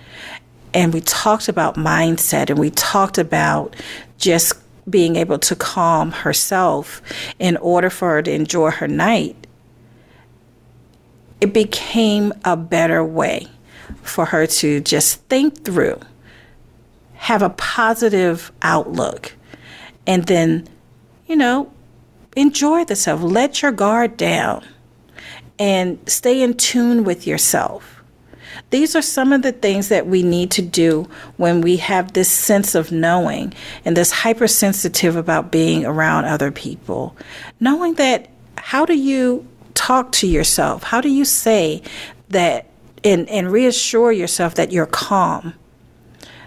and 0.74 0.92
we 0.96 1.02
talked 1.02 1.48
about 1.48 1.76
mindset 1.76 2.50
and 2.50 2.58
we 2.58 2.72
talked 2.72 3.20
about 3.20 3.76
just 4.18 4.54
being 4.90 5.16
able 5.16 5.40
to 5.40 5.56
calm 5.56 6.12
herself 6.12 7.02
in 7.40 7.58
order 7.58 7.90
for 7.90 8.10
her 8.10 8.22
to 8.22 8.32
enjoy 8.32 8.72
her 8.72 8.88
night, 8.88 9.43
it 11.44 11.52
became 11.52 12.32
a 12.46 12.56
better 12.56 13.04
way 13.04 13.46
for 14.02 14.24
her 14.24 14.48
to 14.48 14.80
just 14.80 15.20
think 15.24 15.66
through, 15.66 16.00
have 17.16 17.42
a 17.42 17.50
positive 17.50 18.50
outlook, 18.62 19.34
and 20.08 20.26
then, 20.28 20.66
you 21.28 21.36
know, 21.36 21.70
enjoy 22.38 22.86
the 22.86 22.96
self. 22.96 23.22
Let 23.22 23.62
your 23.62 23.74
guard 23.74 24.16
down 24.16 24.66
and 25.60 26.00
stay 26.10 26.42
in 26.42 26.54
tune 26.54 27.04
with 27.04 27.28
yourself. 27.28 28.02
These 28.70 28.96
are 28.96 29.02
some 29.02 29.34
of 29.34 29.42
the 29.42 29.52
things 29.52 29.90
that 29.90 30.08
we 30.08 30.24
need 30.24 30.50
to 30.52 30.62
do 30.62 31.10
when 31.36 31.60
we 31.60 31.76
have 31.76 32.14
this 32.14 32.32
sense 32.32 32.74
of 32.74 32.94
knowing 32.94 33.54
and 33.84 33.98
this 33.98 34.12
hypersensitive 34.12 35.18
about 35.18 35.52
being 35.52 35.86
around 35.86 36.24
other 36.24 36.52
people. 36.52 37.18
Knowing 37.60 37.96
that, 37.96 38.30
how 38.58 38.86
do 38.86 38.98
you 38.98 39.46
talk 39.74 40.12
to 40.14 40.28
yourself? 40.28 40.84
How 40.84 41.02
do 41.02 41.10
you 41.10 41.26
say 41.26 41.82
that 42.30 42.68
and, 43.04 43.28
and 43.30 43.52
reassure 43.52 44.12
yourself 44.12 44.56
that 44.56 44.72
you're 44.72 44.86
calm, 44.86 45.54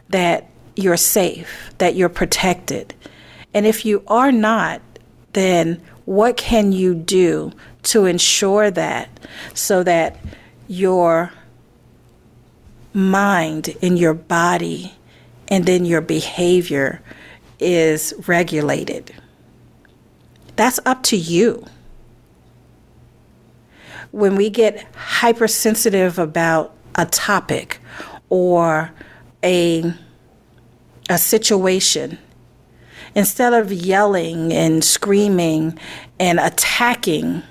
that 0.08 0.48
you're 0.74 0.96
safe, 0.96 1.72
that 1.78 1.94
you're 1.94 2.08
protected? 2.08 2.94
And 3.54 3.66
if 3.66 3.84
you 3.84 4.02
are 4.08 4.32
not, 4.32 4.82
then 5.32 5.80
what 6.04 6.36
can 6.36 6.72
you 6.72 6.94
do 6.94 7.52
to 7.84 8.04
ensure 8.04 8.70
that 8.70 9.08
so 9.54 9.82
that 9.82 10.18
your 10.68 11.32
mind 12.96 13.76
and 13.82 13.98
your 13.98 14.14
body 14.14 14.92
and 15.48 15.66
then 15.66 15.84
your 15.84 16.00
behavior 16.00 17.00
is 17.60 18.14
regulated. 18.26 19.14
That's 20.56 20.80
up 20.86 21.02
to 21.04 21.16
you. 21.16 21.66
When 24.16 24.34
we 24.34 24.48
get 24.48 24.82
hypersensitive 24.94 26.18
about 26.18 26.74
a 26.94 27.04
topic 27.04 27.80
or 28.30 28.90
a, 29.44 29.92
a 31.10 31.18
situation, 31.18 32.16
instead 33.14 33.52
of 33.52 33.70
yelling 33.70 34.54
and 34.54 34.82
screaming 34.82 35.78
and 36.18 36.40
attacking, 36.40 37.42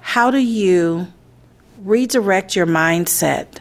how 0.00 0.30
do 0.30 0.38
you 0.38 1.08
redirect 1.84 2.56
your 2.56 2.66
mindset 2.66 3.58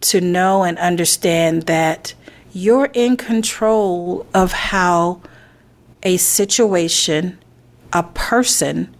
to 0.00 0.22
know 0.22 0.62
and 0.62 0.78
understand 0.78 1.64
that 1.64 2.14
you're 2.54 2.88
in 2.94 3.18
control 3.18 4.24
of 4.32 4.50
how 4.50 5.20
a 6.02 6.16
situation, 6.16 7.38
a 7.92 8.02
person, 8.02 8.95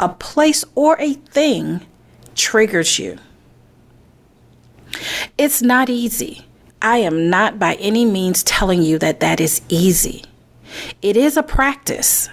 a 0.00 0.08
place, 0.08 0.64
or 0.74 0.96
a 1.00 1.14
thing 1.14 1.80
triggers 2.34 2.98
you. 2.98 3.18
It's 5.36 5.62
not 5.62 5.88
easy. 5.88 6.44
I 6.80 6.98
am 6.98 7.28
not 7.28 7.58
by 7.58 7.74
any 7.74 8.04
means 8.04 8.42
telling 8.42 8.82
you 8.82 8.98
that 8.98 9.20
that 9.20 9.40
is 9.40 9.60
easy. 9.68 10.24
It 11.02 11.16
is 11.16 11.36
a 11.36 11.42
practice. 11.42 12.28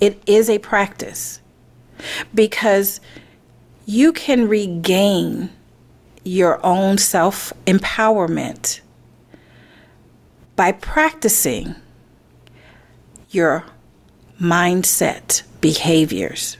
It 0.00 0.22
is 0.26 0.48
a 0.48 0.58
practice 0.58 1.40
because 2.34 3.00
you 3.86 4.12
can 4.12 4.48
regain 4.48 5.50
your 6.24 6.64
own 6.64 6.98
self 6.98 7.52
empowerment 7.66 8.80
by 10.56 10.72
practicing 10.72 11.74
your 13.30 13.64
mindset 14.40 15.42
behaviors. 15.64 16.58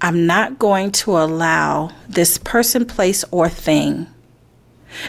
I'm 0.00 0.26
not 0.26 0.58
going 0.58 0.90
to 1.02 1.12
allow 1.16 1.92
this 2.08 2.38
person, 2.38 2.86
place, 2.86 3.24
or 3.30 3.48
thing 3.48 4.08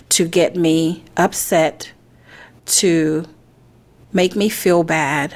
to 0.10 0.28
get 0.28 0.56
me 0.56 1.04
upset, 1.18 1.92
to 2.66 3.26
make 4.14 4.36
me 4.36 4.50
feel 4.50 4.84
bad, 4.84 5.34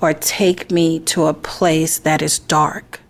or 0.00 0.14
take 0.14 0.70
me 0.70 1.00
to 1.00 1.26
a 1.26 1.34
place 1.34 1.98
that 1.98 2.22
is 2.22 2.38
dark. 2.38 3.00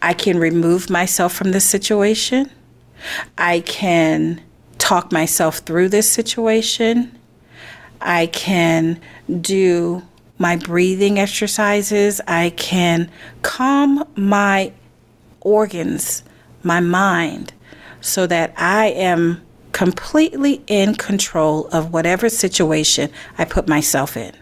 I 0.00 0.14
can 0.14 0.38
remove 0.38 0.88
myself 0.88 1.34
from 1.34 1.52
this 1.52 1.68
situation 1.68 2.48
I 3.36 3.60
can 3.60 4.40
talk 4.78 5.12
myself 5.12 5.58
through 5.58 5.88
this 5.90 6.10
situation. 6.10 7.18
I 8.00 8.26
can 8.26 9.00
do 9.40 10.02
my 10.38 10.56
breathing 10.56 11.18
exercises. 11.18 12.20
I 12.26 12.50
can 12.50 13.10
calm 13.42 14.06
my 14.16 14.72
organs, 15.40 16.22
my 16.62 16.80
mind, 16.80 17.52
so 18.00 18.26
that 18.26 18.52
I 18.56 18.86
am 18.86 19.42
completely 19.72 20.62
in 20.66 20.94
control 20.94 21.66
of 21.68 21.92
whatever 21.92 22.28
situation 22.28 23.10
I 23.38 23.44
put 23.44 23.68
myself 23.68 24.16
in. 24.16 24.32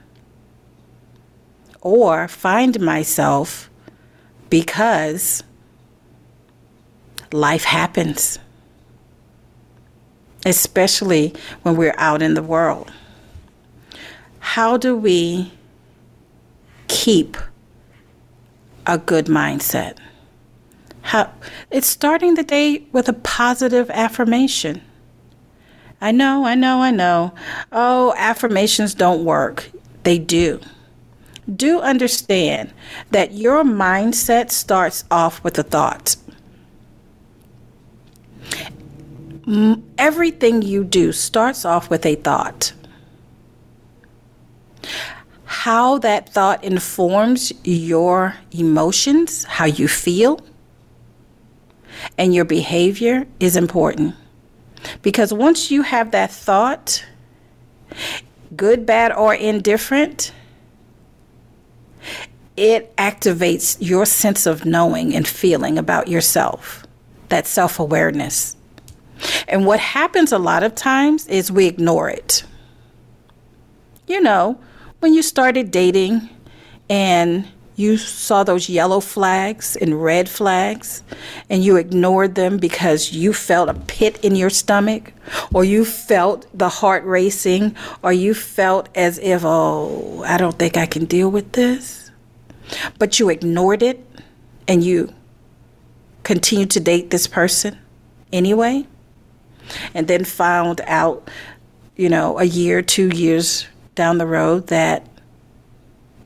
Or 1.81 2.29
find 2.29 2.81
myself 2.81 3.71
because 4.51 5.43
life 7.33 7.65
happens 7.65 8.39
especially 10.45 11.35
when 11.63 11.77
we're 11.77 11.95
out 11.99 12.23
in 12.23 12.35
the 12.35 12.43
world. 12.43 12.91
How 14.41 14.77
do 14.77 14.97
we 14.97 15.53
keep 16.93 17.37
a 18.87 18.99
good 18.99 19.27
mindset? 19.27 19.97
How 21.01 21.33
it's 21.71 21.87
starting 21.87 22.35
the 22.35 22.43
day 22.43 22.87
with 22.93 23.09
a 23.09 23.15
positive 23.15 23.91
affirmation. 23.91 24.83
I 26.01 26.13
know, 26.13 26.45
I 26.45 26.55
know, 26.55 26.83
I 26.83 26.91
know. 26.91 27.33
Oh, 27.73 28.15
affirmations 28.17 28.95
don't 28.95 29.25
work. 29.25 29.71
They 30.03 30.19
do. 30.19 30.61
Do 31.55 31.81
understand 31.81 32.73
that 33.11 33.33
your 33.33 33.65
mindset 33.65 34.51
starts 34.51 35.05
off 35.11 35.43
with 35.43 35.59
a 35.59 35.63
thought. 35.63 36.17
everything 39.99 40.63
you 40.63 40.85
do 40.85 41.11
starts 41.13 41.65
off 41.65 41.91
with 41.91 42.07
a 42.07 42.15
thought. 42.15 42.73
How 45.63 45.99
that 45.99 46.29
thought 46.29 46.65
informs 46.65 47.53
your 47.63 48.35
emotions, 48.51 49.45
how 49.45 49.67
you 49.67 49.87
feel, 49.87 50.41
and 52.19 52.35
your 52.35 52.45
behavior 52.45 53.29
is 53.39 53.55
important. 53.55 54.17
Because 55.03 55.33
once 55.33 55.71
you 55.71 55.83
have 55.83 56.11
that 56.11 56.33
thought, 56.33 57.05
good, 58.57 58.85
bad, 58.85 59.13
or 59.13 59.37
indifferent, 59.37 60.33
it 62.57 62.93
activates 62.97 63.77
your 63.79 64.05
sense 64.05 64.47
of 64.47 64.65
knowing 64.65 65.15
and 65.15 65.29
feeling 65.29 65.79
about 65.79 66.09
yourself, 66.09 66.85
that 67.29 67.47
self 67.47 67.79
awareness. 67.79 68.57
And 69.47 69.65
what 69.65 69.79
happens 69.79 70.33
a 70.33 70.39
lot 70.39 70.65
of 70.65 70.75
times 70.75 71.29
is 71.29 71.53
we 71.53 71.67
ignore 71.67 72.11
it. 72.11 72.43
You 74.09 74.21
know, 74.21 74.59
when 75.03 75.13
you 75.13 75.21
started 75.21 75.73
dating 75.73 76.29
and 76.89 77.49
you 77.75 77.97
saw 77.97 78.45
those 78.45 78.69
yellow 78.69 79.01
flags 79.01 79.75
and 79.75 80.01
red 80.01 80.29
flags 80.29 81.03
and 81.51 81.65
you 81.65 81.75
ignored 81.75 82.37
them 82.37 82.57
because 82.57 83.13
you 83.13 83.33
felt 83.33 83.69
a 83.69 83.75
pit 83.75 84.25
in 84.25 84.37
your 84.37 84.49
stomach 84.49 85.13
or 85.53 85.65
you 85.65 85.85
felt 85.85 86.47
the 86.57 86.69
heart 86.69 87.05
racing 87.05 87.75
or 88.05 88.13
you 88.13 88.33
felt 88.33 88.89
as 88.95 89.19
if, 89.19 89.43
oh, 89.45 90.23
I 90.25 90.39
don't 90.39 90.57
think 90.57 90.77
I 90.77 90.87
can 90.87 91.07
deal 91.07 91.33
with 91.33 91.51
this. 91.51 92.13
But 93.01 93.19
you 93.19 93.29
ignored 93.29 93.83
it 93.83 94.07
and 94.69 94.85
you 94.85 95.13
continued 96.23 96.71
to 96.71 96.81
date 96.81 97.11
this 97.11 97.27
person 97.27 97.77
anyway 98.33 98.87
and 99.95 100.07
then 100.07 100.25
found 100.25 100.81
out, 100.83 101.29
you 101.97 102.09
know, 102.09 102.39
a 102.39 102.45
year, 102.45 102.83
two 102.83 103.09
years 103.09 103.67
down 103.95 104.19
the 104.19 104.27
road 104.27 104.69
that 104.69 105.07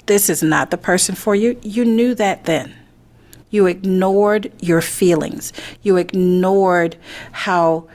this 0.06 0.30
is 0.30 0.42
not 0.42 0.70
the 0.70 0.78
person 0.78 1.14
for 1.14 1.34
you, 1.34 1.58
you 1.62 1.84
knew 1.84 2.14
that 2.14 2.44
then. 2.44 2.74
You 3.50 3.66
ignored 3.66 4.52
your 4.60 4.80
feelings. 4.80 5.52
You 5.82 5.96
ignored 5.96 6.96
how 7.32 7.88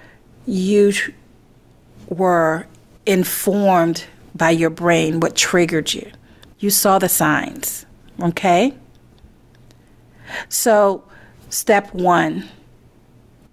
you 0.46 0.94
were 2.08 2.68
informed 3.06 4.06
by 4.36 4.52
your 4.52 4.70
brain, 4.70 5.20
what 5.20 5.36
triggered 5.36 5.94
you. 5.94 6.10
You 6.60 6.70
saw 6.70 7.00
the 7.00 7.10
signs, 7.10 7.86
okay? 8.22 8.74
So, 10.50 11.04
step 11.50 11.94
one 11.94 12.48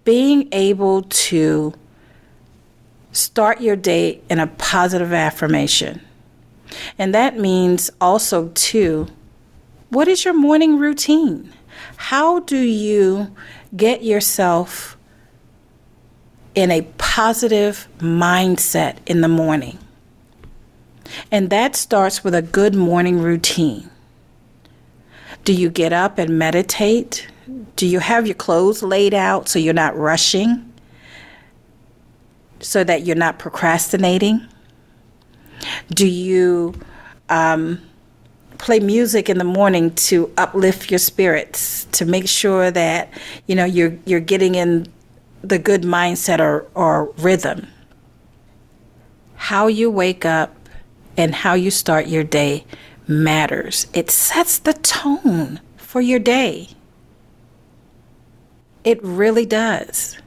being 0.05 0.49
able 0.53 1.03
to 1.03 1.75
start 3.13 3.61
your 3.61 3.77
day 3.77 4.21
in 4.31 4.39
a 4.39 4.47
positive 4.47 5.13
affirmation. 5.13 6.01
And 6.99 7.15
that 7.15 7.39
means 7.39 7.91
also, 8.01 8.49
too, 8.49 9.09
what 9.91 10.09
is 10.09 10.25
your 10.25 10.35
morning 10.35 10.79
routine? 10.79 11.53
How 11.97 12.41
do 12.41 12.59
you 12.59 13.35
get 13.77 14.03
yourself 14.03 14.97
in 16.55 16.71
a 16.71 16.83
positive 16.99 17.89
mindset 17.99 18.99
in 19.07 19.21
the 19.21 19.29
morning? 19.29 19.79
And 21.33 21.51
that 21.51 21.75
starts 21.75 22.23
with 22.23 22.35
a 22.35 22.43
good 22.43 22.75
morning 22.75 23.21
routine. 23.21 23.91
Do 25.45 25.55
you 25.55 25.71
get 25.71 25.93
up 25.93 26.19
and 26.19 26.39
meditate? 26.39 27.29
Do 27.77 27.87
you 27.87 28.01
have 28.01 28.27
your 28.27 28.35
clothes 28.35 28.83
laid 28.83 29.15
out 29.15 29.49
so 29.49 29.59
you're 29.59 29.73
not 29.73 29.97
rushing? 29.97 30.71
So 32.61 32.85
that 32.85 33.07
you're 33.07 33.17
not 33.17 33.39
procrastinating? 33.39 34.47
Do 35.91 36.07
you 36.07 36.75
um, 37.29 37.81
play 38.59 38.81
music 38.81 39.29
in 39.29 39.39
the 39.39 39.45
morning 39.45 39.95
to 39.95 40.33
uplift 40.37 40.91
your 40.91 40.99
spirits, 40.99 41.87
to 41.93 42.05
make 42.05 42.29
sure 42.29 42.71
that 42.71 43.11
you 43.47 43.55
know 43.55 43.65
you're 43.65 43.97
you're 44.05 44.21
getting 44.21 44.55
in 44.55 44.93
the 45.43 45.59
good 45.59 45.83
mindset 45.83 46.41
or, 46.41 46.67
or 46.75 47.13
rhythm? 47.19 47.67
How 49.37 49.69
you 49.69 49.91
wake 49.91 50.25
up 50.25 50.55
and 51.17 51.35
how 51.35 51.55
you 51.55 51.71
start 51.71 52.07
your 52.07 52.25
day 52.25 52.65
matters. 53.07 53.87
It 53.93 54.11
sets 54.11 54.59
the 54.59 54.75
tone 54.75 55.61
for 55.77 56.01
your 56.01 56.19
day. 56.19 56.69
It 58.85 59.03
really 59.03 59.47
does. 59.47 60.19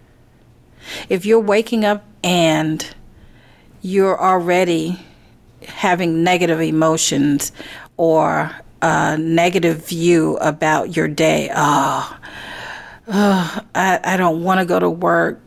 If 1.07 1.25
you're 1.25 1.39
waking 1.39 1.86
up 1.86 2.03
and 2.23 2.86
you're 3.82 4.19
already 4.19 4.99
having 5.68 6.24
negative 6.24 6.62
emotions 6.62 7.51
or 7.97 8.51
a 8.82 9.18
negative 9.18 9.86
view 9.88 10.38
about 10.38 10.95
your 10.95 11.07
day. 11.07 11.49
Oh, 11.53 12.20
oh 13.07 13.59
I, 13.76 13.99
I 14.03 14.18
don't 14.18 14.43
want 14.43 14.59
to 14.59 14.66
go 14.66 14.80
to 14.80 14.89
work. 14.89 15.41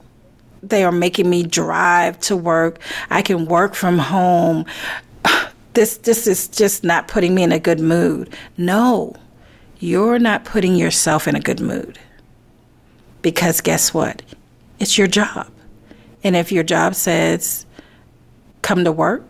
They 0.62 0.84
are 0.84 0.92
making 0.92 1.28
me 1.28 1.42
drive 1.42 2.18
to 2.20 2.36
work. 2.36 2.78
I 3.10 3.22
can 3.22 3.46
work 3.46 3.74
from 3.74 3.98
home. 3.98 4.66
This 5.74 5.96
this 5.96 6.28
is 6.28 6.46
just 6.46 6.84
not 6.84 7.08
putting 7.08 7.34
me 7.34 7.42
in 7.42 7.50
a 7.50 7.58
good 7.58 7.80
mood. 7.80 8.32
No. 8.56 9.16
You're 9.80 10.20
not 10.20 10.44
putting 10.44 10.76
yourself 10.76 11.26
in 11.26 11.34
a 11.34 11.40
good 11.40 11.60
mood. 11.60 11.98
Because 13.22 13.60
guess 13.60 13.92
what? 13.92 14.22
It's 14.78 14.96
your 14.96 15.08
job. 15.08 15.50
And 16.22 16.36
if 16.36 16.52
your 16.52 16.62
job 16.62 16.94
says 16.94 17.66
come 18.62 18.84
to 18.84 18.92
work, 18.92 19.24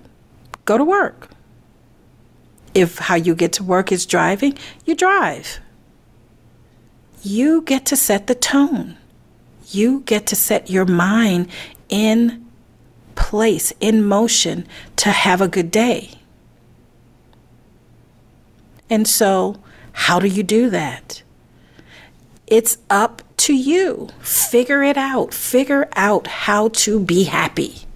go 0.65 0.79
to 0.79 0.85
work. 0.85 1.31
If 2.75 2.99
how 2.99 3.15
you 3.15 3.35
get 3.35 3.53
to 3.55 3.63
work 3.63 3.93
is 3.93 4.07
driving, 4.07 4.59
you 4.85 4.95
drive. 4.95 5.61
You 7.23 7.63
get 7.63 7.87
to 7.87 7.97
set 7.97 8.27
the 8.27 8.35
tone. 8.35 8.97
You 9.69 10.01
get 10.01 10.27
to 10.27 10.37
set 10.37 10.69
your 10.69 10.85
mind 10.85 11.49
in 11.89 12.45
place, 13.15 13.73
in 13.81 14.05
motion 14.05 14.67
to 14.97 15.11
have 15.11 15.41
a 15.41 15.49
good 15.49 15.71
day. 15.71 16.11
And 18.91 19.09
so, 19.09 19.57
how 19.93 20.19
do 20.19 20.27
you 20.27 20.43
do 20.43 20.69
that? 20.71 21.23
It's 22.47 22.79
up 22.91 23.23
to 23.39 23.55
you. 23.55 24.09
Figure 24.21 24.83
it 24.83 24.97
out. 24.97 25.33
Figure 25.33 25.89
out 25.97 26.27
how 26.27 26.69
to 26.69 27.01
be 27.01 27.25
happy. 27.25 27.87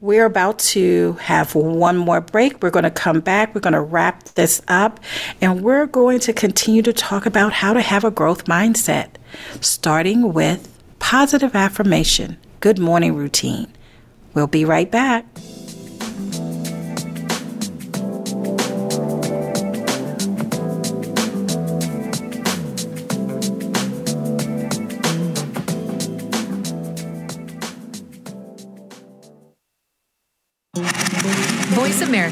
We're 0.00 0.26
about 0.26 0.58
to 0.58 1.14
have 1.14 1.54
one 1.54 1.96
more 1.96 2.20
break. 2.20 2.62
We're 2.62 2.70
going 2.70 2.84
to 2.84 2.90
come 2.90 3.20
back. 3.20 3.54
We're 3.54 3.62
going 3.62 3.72
to 3.72 3.80
wrap 3.80 4.24
this 4.24 4.60
up. 4.68 5.00
And 5.40 5.62
we're 5.62 5.86
going 5.86 6.20
to 6.20 6.32
continue 6.32 6.82
to 6.82 6.92
talk 6.92 7.24
about 7.24 7.52
how 7.52 7.72
to 7.72 7.80
have 7.80 8.04
a 8.04 8.10
growth 8.10 8.44
mindset, 8.44 9.08
starting 9.60 10.34
with 10.34 10.72
positive 10.98 11.54
affirmation, 11.54 12.36
good 12.60 12.78
morning 12.78 13.14
routine. 13.14 13.72
We'll 14.34 14.46
be 14.46 14.66
right 14.66 14.90
back. 14.90 15.24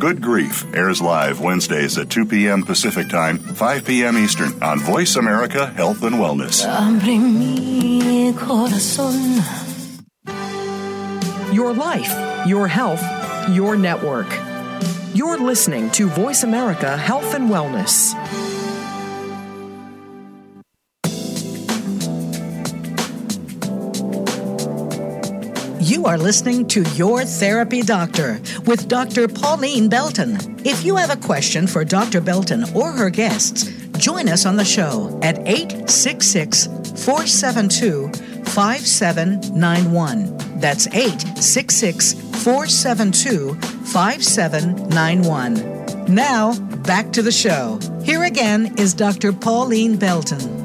Good 0.00 0.22
Grief 0.22 0.64
airs 0.74 1.02
live 1.02 1.40
Wednesdays 1.40 1.98
at 1.98 2.08
2 2.08 2.24
p.m. 2.24 2.62
Pacific 2.62 3.10
Time, 3.10 3.38
5 3.38 3.84
p.m. 3.84 4.16
Eastern 4.16 4.62
on 4.62 4.80
Voice 4.80 5.16
America 5.16 5.66
Health 5.66 6.02
and 6.04 6.16
Wellness. 6.16 6.64
your 11.52 11.74
life, 11.74 12.48
your 12.48 12.66
health, 12.66 13.02
your 13.50 13.76
network. 13.76 14.26
You're 15.12 15.36
listening 15.36 15.90
to 15.90 16.08
Voice 16.08 16.44
America 16.44 16.96
Health 16.96 17.34
and 17.34 17.50
Wellness. 17.50 18.14
You 25.90 26.06
are 26.06 26.16
listening 26.16 26.66
to 26.68 26.82
Your 26.94 27.24
Therapy 27.24 27.82
Doctor 27.82 28.40
with 28.64 28.86
Dr. 28.86 29.26
Pauline 29.26 29.88
Belton. 29.88 30.36
If 30.64 30.84
you 30.84 30.94
have 30.94 31.10
a 31.10 31.16
question 31.16 31.66
for 31.66 31.84
Dr. 31.84 32.20
Belton 32.20 32.62
or 32.76 32.92
her 32.92 33.10
guests, 33.10 33.64
join 33.98 34.28
us 34.28 34.46
on 34.46 34.54
the 34.54 34.64
show 34.64 35.18
at 35.20 35.40
866 35.48 36.66
472 37.04 38.08
5791. 38.44 40.60
That's 40.60 40.86
866 40.86 42.12
472 42.44 43.56
5791. 43.56 46.14
Now, 46.14 46.56
back 46.84 47.10
to 47.14 47.20
the 47.20 47.32
show. 47.32 47.80
Here 48.04 48.22
again 48.22 48.78
is 48.78 48.94
Dr. 48.94 49.32
Pauline 49.32 49.96
Belton. 49.96 50.59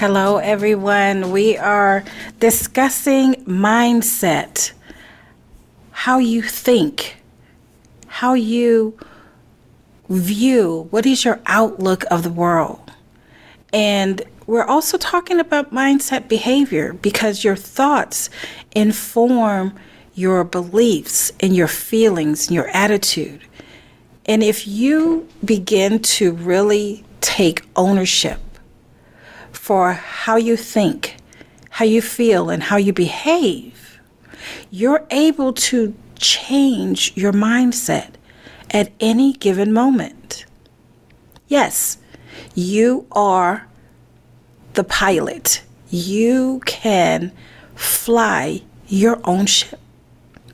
Hello, 0.00 0.38
everyone. 0.38 1.30
We 1.30 1.58
are 1.58 2.02
discussing 2.38 3.34
mindset, 3.44 4.72
how 5.90 6.16
you 6.16 6.40
think, 6.40 7.16
how 8.06 8.32
you 8.32 8.98
view, 10.08 10.86
what 10.88 11.04
is 11.04 11.22
your 11.22 11.38
outlook 11.44 12.04
of 12.10 12.22
the 12.22 12.30
world. 12.30 12.90
And 13.74 14.22
we're 14.46 14.64
also 14.64 14.96
talking 14.96 15.38
about 15.38 15.70
mindset 15.70 16.28
behavior 16.28 16.94
because 16.94 17.44
your 17.44 17.54
thoughts 17.54 18.30
inform 18.74 19.78
your 20.14 20.44
beliefs 20.44 21.30
and 21.40 21.54
your 21.54 21.68
feelings 21.68 22.46
and 22.46 22.54
your 22.54 22.68
attitude. 22.68 23.42
And 24.24 24.42
if 24.42 24.66
you 24.66 25.28
begin 25.44 25.98
to 26.16 26.32
really 26.32 27.04
take 27.20 27.66
ownership 27.76 28.40
for 29.70 29.92
how 29.92 30.34
you 30.34 30.56
think, 30.56 31.14
how 31.70 31.84
you 31.84 32.02
feel, 32.02 32.50
and 32.50 32.60
how 32.60 32.76
you 32.76 32.92
behave, 32.92 34.00
you're 34.68 35.06
able 35.12 35.52
to 35.52 35.94
change 36.18 37.16
your 37.16 37.32
mindset 37.32 38.14
at 38.72 38.90
any 38.98 39.32
given 39.32 39.72
moment. 39.72 40.44
Yes, 41.46 41.98
you 42.52 43.06
are 43.12 43.68
the 44.72 44.82
pilot. 44.82 45.62
You 45.88 46.62
can 46.66 47.30
fly 47.76 48.62
your 48.88 49.20
own 49.22 49.46
ship. 49.46 49.78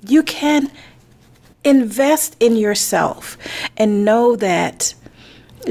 You 0.07 0.23
can 0.25 0.71
invest 1.65 2.37
in 2.39 2.55
yourself 2.55 3.39
and 3.79 4.05
know 4.05 4.37
that 4.37 4.93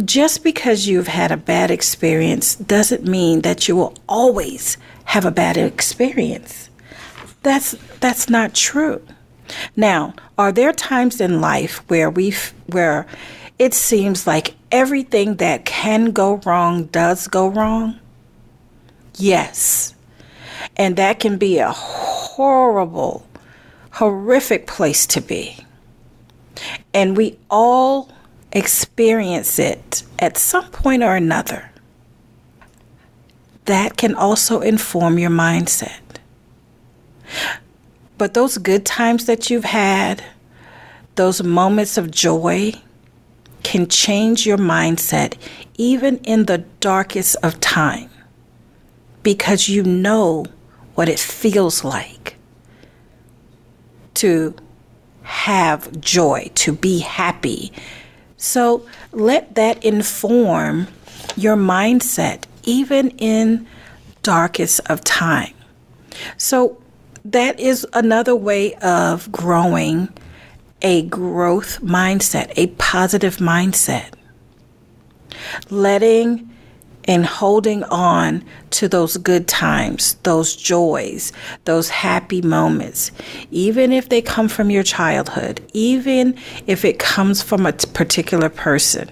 just 0.03 0.43
because 0.43 0.87
you've 0.87 1.07
had 1.07 1.31
a 1.31 1.37
bad 1.37 1.71
experience 1.71 2.55
doesn't 2.55 3.05
mean 3.05 3.41
that 3.41 3.67
you 3.67 3.75
will 3.75 3.93
always 4.09 4.77
have 5.05 5.25
a 5.25 5.31
bad 5.31 5.57
experience. 5.57 6.69
That's 7.43 7.71
that's 7.99 8.29
not 8.29 8.53
true. 8.53 9.05
Now, 9.75 10.13
are 10.37 10.51
there 10.51 10.73
times 10.73 11.21
in 11.21 11.39
life 11.39 11.77
where 11.87 12.09
we 12.09 12.33
where 12.67 13.05
it 13.57 13.73
seems 13.73 14.27
like 14.27 14.55
everything 14.71 15.35
that 15.35 15.65
can 15.65 16.11
go 16.11 16.37
wrong 16.45 16.85
does 16.85 17.27
go 17.27 17.47
wrong? 17.47 17.99
Yes. 19.15 19.93
And 20.75 20.97
that 20.97 21.19
can 21.19 21.37
be 21.37 21.59
a 21.59 21.71
horrible, 21.71 23.25
horrific 23.91 24.67
place 24.67 25.05
to 25.07 25.21
be. 25.21 25.57
And 26.93 27.15
we 27.15 27.37
all 27.49 28.09
experience 28.55 29.59
it 29.59 30.03
at 30.17 30.37
some 30.37 30.71
point 30.71 31.03
or 31.03 31.15
another. 31.15 31.69
That 33.65 33.97
can 33.97 34.15
also 34.15 34.61
inform 34.61 35.19
your 35.19 35.29
mindset. 35.29 35.99
But 38.17 38.33
those 38.33 38.57
good 38.57 38.85
times 38.85 39.25
that 39.25 39.49
you've 39.49 39.65
had, 39.65 40.23
those 41.15 41.43
moments 41.43 41.97
of 41.97 42.11
joy, 42.11 42.73
can 43.63 43.87
change 43.87 44.45
your 44.45 44.57
mindset 44.57 45.35
even 45.77 46.17
in 46.19 46.45
the 46.45 46.59
darkest 46.79 47.35
of 47.43 47.59
time 47.59 48.09
because 49.23 49.67
you 49.67 49.81
know 49.83 50.45
what 50.93 51.09
it 51.09 51.19
feels 51.19 51.83
like 51.83 52.35
to 54.13 54.55
have 55.23 55.99
joy, 55.99 56.49
to 56.53 56.71
be 56.71 56.99
happy. 56.99 57.71
So 58.45 58.85
let 59.11 59.55
that 59.55 59.83
inform 59.83 60.87
your 61.35 61.57
mindset 61.57 62.43
even 62.61 63.09
in 63.17 63.65
darkest 64.21 64.81
of 64.85 65.03
time. 65.03 65.55
So 66.37 66.79
that 67.25 67.59
is 67.59 67.87
another 67.93 68.35
way 68.35 68.75
of 68.75 69.31
growing 69.31 70.09
a 70.83 71.01
growth 71.01 71.81
mindset, 71.81 72.53
a 72.55 72.67
positive 72.67 73.37
mindset. 73.37 74.13
Letting 75.71 76.54
and 77.05 77.25
holding 77.25 77.83
on 77.85 78.43
to 78.71 78.87
those 78.87 79.17
good 79.17 79.47
times, 79.47 80.15
those 80.23 80.55
joys, 80.55 81.31
those 81.65 81.89
happy 81.89 82.41
moments, 82.41 83.11
even 83.51 83.91
if 83.91 84.09
they 84.09 84.21
come 84.21 84.47
from 84.47 84.69
your 84.69 84.83
childhood, 84.83 85.61
even 85.73 86.37
if 86.67 86.83
it 86.83 86.99
comes 86.99 87.41
from 87.41 87.65
a 87.65 87.73
particular 87.73 88.49
person. 88.49 89.09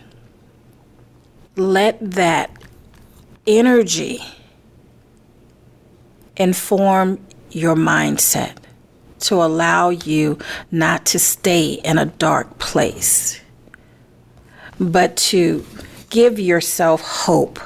Let 1.55 1.99
that 2.01 2.49
energy 3.45 4.21
inform 6.35 7.19
your 7.51 7.75
mindset 7.75 8.57
to 9.19 9.35
allow 9.35 9.89
you 9.89 10.37
not 10.71 11.05
to 11.05 11.19
stay 11.19 11.73
in 11.73 11.97
a 11.97 12.05
dark 12.05 12.57
place, 12.59 13.39
but 14.79 15.15
to 15.15 15.65
give 16.09 16.39
yourself 16.39 17.01
hope. 17.01 17.59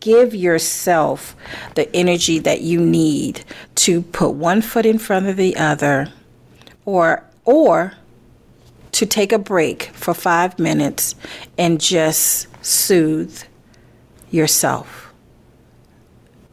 Give 0.00 0.34
yourself 0.34 1.36
the 1.74 1.94
energy 1.94 2.38
that 2.40 2.60
you 2.60 2.80
need 2.80 3.44
to 3.76 4.02
put 4.02 4.30
one 4.30 4.62
foot 4.62 4.86
in 4.86 4.98
front 4.98 5.26
of 5.26 5.36
the 5.36 5.56
other 5.56 6.12
or 6.84 7.24
or 7.44 7.94
to 8.92 9.06
take 9.06 9.32
a 9.32 9.38
break 9.38 9.84
for 9.92 10.14
5 10.14 10.58
minutes 10.58 11.14
and 11.58 11.80
just 11.80 12.46
soothe 12.64 13.42
yourself 14.30 15.12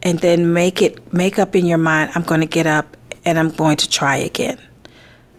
and 0.03 0.19
then 0.19 0.51
make 0.53 0.81
it 0.81 1.13
make 1.13 1.37
up 1.39 1.55
in 1.55 1.65
your 1.65 1.77
mind 1.77 2.11
I'm 2.15 2.23
going 2.23 2.41
to 2.41 2.47
get 2.47 2.67
up 2.67 2.97
and 3.25 3.37
I'm 3.37 3.51
going 3.51 3.77
to 3.77 3.89
try 3.89 4.17
again. 4.17 4.59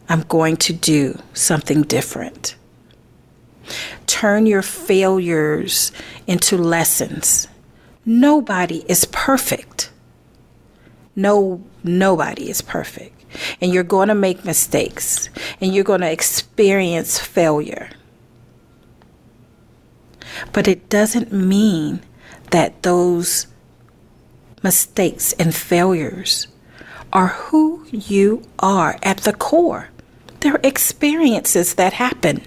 I'm 0.08 0.22
going 0.22 0.56
to 0.58 0.72
do 0.72 1.18
something 1.34 1.82
different. 1.82 2.56
Turn 4.06 4.46
your 4.46 4.62
failures 4.62 5.92
into 6.26 6.56
lessons. 6.56 7.48
Nobody 8.04 8.84
is 8.88 9.04
perfect. 9.06 9.90
No 11.14 11.62
nobody 11.84 12.50
is 12.50 12.62
perfect. 12.62 13.24
And 13.60 13.72
you're 13.72 13.84
going 13.84 14.08
to 14.08 14.14
make 14.14 14.44
mistakes 14.44 15.30
and 15.60 15.74
you're 15.74 15.84
going 15.84 16.00
to 16.00 16.10
experience 16.10 17.18
failure. 17.18 17.90
But 20.52 20.68
it 20.68 20.88
doesn't 20.88 21.32
mean 21.32 22.00
that 22.50 22.82
those 22.82 23.46
mistakes, 24.62 25.32
and 25.34 25.54
failures 25.54 26.46
are 27.12 27.28
who 27.28 27.84
you 27.90 28.42
are 28.58 28.98
at 29.02 29.18
the 29.18 29.32
core. 29.32 29.88
They're 30.40 30.60
experiences 30.62 31.74
that 31.74 31.94
happen. 31.94 32.42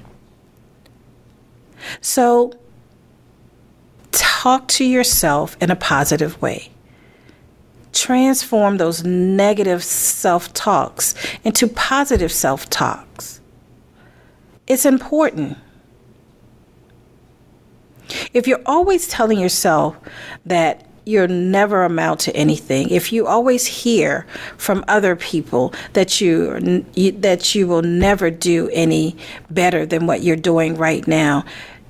So, 2.02 2.54
talk 4.16 4.68
to 4.70 4.86
yourself 4.86 5.56
in 5.62 5.70
a 5.70 5.76
positive 5.76 6.42
way. 6.42 6.72
Transform 7.94 8.78
those 8.78 9.04
negative 9.04 9.84
self 9.84 10.54
talks 10.54 11.14
into 11.44 11.68
positive 11.68 12.32
self 12.32 12.70
talks. 12.70 13.42
It's 14.68 14.86
important. 14.86 15.58
If 18.34 18.48
you're 18.48 18.62
always 18.66 19.08
telling 19.08 19.40
yourself 19.40 19.98
that 20.46 20.86
you'll 21.06 21.28
never 21.28 21.84
amount 21.84 22.20
to 22.22 22.36
anything. 22.36 22.90
If 22.90 23.14
you 23.14 23.28
always 23.28 23.66
hear 23.66 24.26
from 24.58 24.84
other 24.88 25.16
people 25.16 25.74
that 25.94 26.20
you, 26.20 26.84
that 27.20 27.56
you 27.56 27.68
will 27.68 27.84
never 27.84 28.32
do 28.32 28.70
any 28.74 29.16
better 29.50 29.86
than 29.86 30.08
what 30.08 30.24
you're 30.24 30.36
doing 30.36 30.76
right 30.76 31.08
now, 31.08 31.46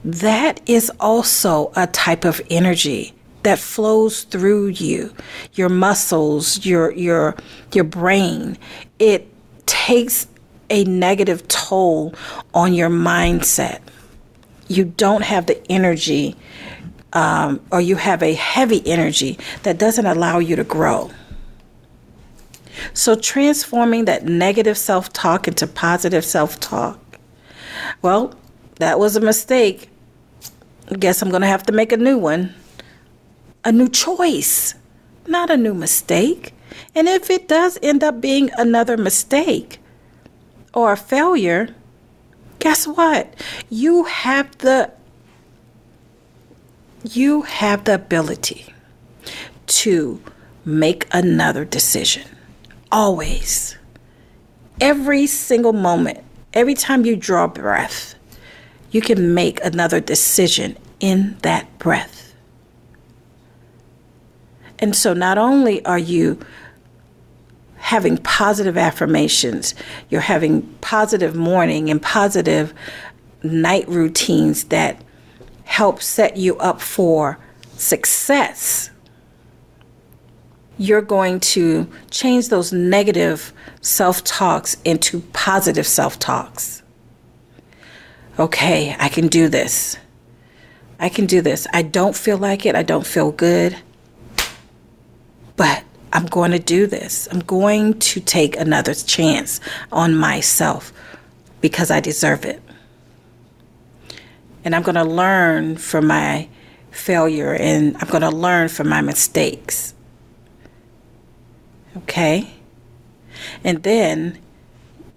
that 0.06 0.62
is 0.70 0.92
also 1.00 1.72
a 1.76 1.88
type 1.88 2.26
of 2.26 2.40
energy 2.52 3.12
that 3.42 3.58
flows 3.58 4.24
through 4.24 4.68
you, 4.68 5.12
your 5.54 5.68
muscles, 5.70 6.64
your 6.64 6.92
your 6.92 7.36
your 7.74 7.84
brain. 7.84 8.56
It 9.00 9.28
takes 9.66 10.28
a 10.70 10.84
negative 10.84 11.48
toll 11.48 12.14
on 12.54 12.76
your 12.76 12.90
mindset. 12.90 13.80
You 14.68 14.86
don't 14.86 15.24
have 15.24 15.48
the 15.48 15.60
energy, 15.72 16.36
um, 17.14 17.60
or 17.72 17.82
you 17.82 17.96
have 17.96 18.22
a 18.22 18.36
heavy 18.36 18.86
energy 18.86 19.40
that 19.64 19.80
doesn't 19.80 20.06
allow 20.06 20.38
you 20.38 20.56
to 20.56 20.64
grow. 20.64 21.10
So, 22.94 23.16
transforming 23.16 24.06
that 24.06 24.26
negative 24.26 24.78
self 24.78 25.12
talk 25.14 25.48
into 25.48 25.66
positive 25.66 26.24
self 26.24 26.60
talk. 26.60 27.00
Well, 28.04 28.36
that 28.76 29.00
was 29.00 29.16
a 29.16 29.22
mistake. 29.22 29.90
I 30.90 30.96
guess 30.96 31.22
I'm 31.22 31.30
going 31.30 31.42
to 31.42 31.48
have 31.48 31.64
to 31.64 31.74
make 31.74 31.92
a 31.92 31.98
new 31.98 32.18
one. 32.18 32.54
A 33.64 33.72
new 33.72 33.90
choice, 33.90 34.76
not 35.28 35.50
a 35.50 35.58
new 35.58 35.74
mistake. 35.74 36.54
And 36.94 37.08
if 37.08 37.30
it 37.30 37.48
does 37.48 37.80
end 37.82 38.04
up 38.04 38.22
being 38.22 38.52
another 38.58 38.96
mistake 38.96 39.80
or 40.74 40.92
a 40.92 40.98
failure, 40.98 41.74
guess 42.60 42.88
what? 42.88 43.34
You 43.70 44.04
have 44.04 44.58
the 44.60 44.92
you 47.12 47.44
have 47.44 47.84
the 47.84 47.94
ability 47.94 48.66
to 49.68 50.20
make 50.66 51.08
another 51.12 51.64
decision. 51.66 52.28
Always. 52.92 53.78
Every 54.82 55.28
single 55.28 55.74
moment, 55.74 56.24
every 56.54 56.74
time 56.74 57.06
you 57.06 57.16
draw 57.16 57.48
breath, 57.48 58.16
you 58.96 59.02
can 59.02 59.34
make 59.34 59.62
another 59.62 60.00
decision 60.00 60.78
in 61.02 61.36
that 61.42 61.78
breath. 61.80 62.34
And 64.80 64.96
so 64.96 65.14
not 65.14 65.38
only 65.38 65.86
are 65.86 66.00
you 66.00 66.40
having 67.76 68.18
positive 68.20 68.78
affirmations, 68.78 69.76
you're 70.10 70.22
having 70.22 70.62
positive 70.80 71.36
morning 71.36 71.90
and 71.90 72.02
positive 72.02 72.74
night 73.44 73.86
routines 73.90 74.64
that 74.66 75.04
help 75.66 76.02
set 76.02 76.38
you 76.38 76.58
up 76.60 76.80
for 76.80 77.38
success 77.76 78.92
you're 80.78 81.02
going 81.02 81.40
to 81.40 81.90
change 82.12 82.50
those 82.50 82.74
negative 82.74 83.54
self 83.82 84.22
talks 84.26 84.76
into 84.84 85.22
positive 85.32 85.88
self 85.88 86.20
talks. 86.20 86.84
Okay, 88.38 88.96
I 89.00 89.08
can 89.10 89.28
do 89.28 89.48
this. 89.48 89.98
I 91.00 91.10
can 91.10 91.26
do 91.26 91.42
this. 91.42 91.68
I 91.74 91.82
don't 91.82 92.16
feel 92.16 92.38
like 92.38 92.66
it. 92.66 92.76
I 92.76 92.84
don't 92.84 93.06
feel 93.06 93.32
good. 93.32 93.78
But 95.56 95.84
I'm 96.12 96.26
going 96.26 96.52
to 96.52 96.60
do 96.60 96.88
this. 96.88 97.28
I'm 97.32 97.40
going 97.40 98.00
to 98.00 98.20
take 98.20 98.58
another 98.58 98.94
chance 98.94 99.60
on 99.92 100.16
myself 100.16 100.92
because 101.62 101.92
I 101.92 102.00
deserve 102.00 102.46
it. 102.46 102.62
And 104.64 104.76
I'm 104.76 104.82
going 104.82 104.96
to 104.96 105.04
learn 105.04 105.78
from 105.78 106.08
my 106.08 106.50
failure 106.92 107.54
and 107.54 107.96
I'm 107.98 108.08
going 108.08 108.22
to 108.22 108.32
learn 108.32 108.70
from 108.70 108.90
my 108.90 109.02
mistakes. 109.02 109.94
Okay? 111.98 112.52
And 113.64 113.84
then 113.84 114.40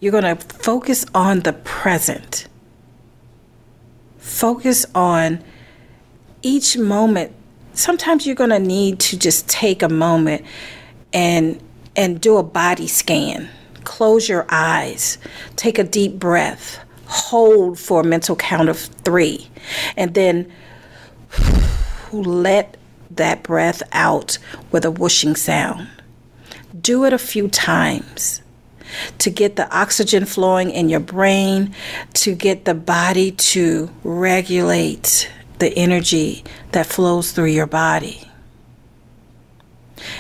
you're 0.01 0.13
going 0.13 0.37
to 0.37 0.37
focus 0.37 1.07
on 1.15 1.41
the 1.41 1.53
present. 1.53 2.47
Focus 4.29 4.85
on 4.95 5.43
each 6.43 6.77
moment. 6.77 7.35
Sometimes 7.73 8.27
you're 8.27 8.37
going 8.37 8.51
to 8.51 8.59
need 8.59 9.01
to 9.01 9.19
just 9.19 9.49
take 9.49 9.83
a 9.83 9.89
moment 9.89 10.45
and 11.15 11.61
and 11.97 12.21
do 12.21 12.37
a 12.37 12.43
body 12.43 12.87
scan. 12.87 13.49
Close 13.85 14.29
your 14.29 14.47
eyes. 14.51 15.17
Take 15.57 15.79
a 15.79 15.83
deep 15.83 16.19
breath. 16.19 16.79
Hold 17.07 17.79
for 17.79 18.03
a 18.03 18.05
mental 18.05 18.37
count 18.37 18.69
of 18.69 18.79
3 18.79 19.49
and 19.97 20.13
then 20.13 20.53
let 22.13 22.77
that 23.11 23.43
breath 23.43 23.83
out 23.93 24.37
with 24.71 24.85
a 24.85 24.91
whooshing 24.91 25.37
sound 25.37 25.89
do 26.79 27.05
it 27.05 27.15
a 27.15 27.19
few 27.19 27.49
times 27.49 28.43
to 29.19 29.31
get 29.31 29.57
the 29.57 29.71
oxygen 29.77 30.25
flowing 30.25 30.71
in 30.71 30.89
your 30.89 31.01
brain, 31.01 31.75
to 32.15 32.35
get 32.35 32.65
the 32.65 32.75
body 32.75 33.33
to 33.33 33.91
regulate 34.03 35.31
the 35.59 35.73
energy 35.77 36.45
that 36.73 36.87
flows 36.87 37.33
through 37.33 37.47
your 37.47 37.67
body. 37.67 38.23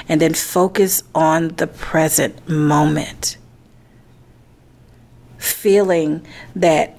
And 0.09 0.21
then 0.21 0.35
focus 0.35 1.03
on 1.15 1.49
the 1.49 1.67
present 1.67 2.49
moment. 2.49 3.37
Feeling 5.39 6.27
that, 6.57 6.99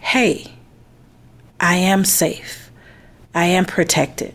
hey, 0.00 0.52
I 1.58 1.76
am 1.76 2.04
safe. 2.04 2.70
I 3.34 3.46
am 3.46 3.64
protected. 3.64 4.34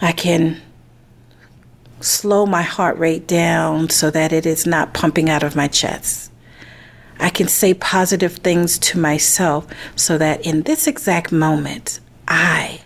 I 0.00 0.12
can 0.12 0.60
slow 2.02 2.46
my 2.46 2.62
heart 2.62 2.98
rate 2.98 3.26
down 3.26 3.90
so 3.90 4.10
that 4.10 4.32
it 4.32 4.46
is 4.46 4.66
not 4.66 4.94
pumping 4.94 5.30
out 5.30 5.42
of 5.42 5.56
my 5.56 5.68
chest. 5.68 6.30
I 7.18 7.30
can 7.30 7.48
say 7.48 7.74
positive 7.74 8.36
things 8.36 8.78
to 8.80 8.98
myself 8.98 9.66
so 9.94 10.18
that 10.18 10.44
in 10.44 10.62
this 10.62 10.86
exact 10.86 11.30
moment, 11.30 12.00
I 12.26 12.80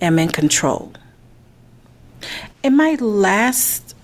am 0.00 0.18
in 0.18 0.28
control. 0.30 0.92
And 2.64 2.76
my 2.76 2.94
last 2.94 3.94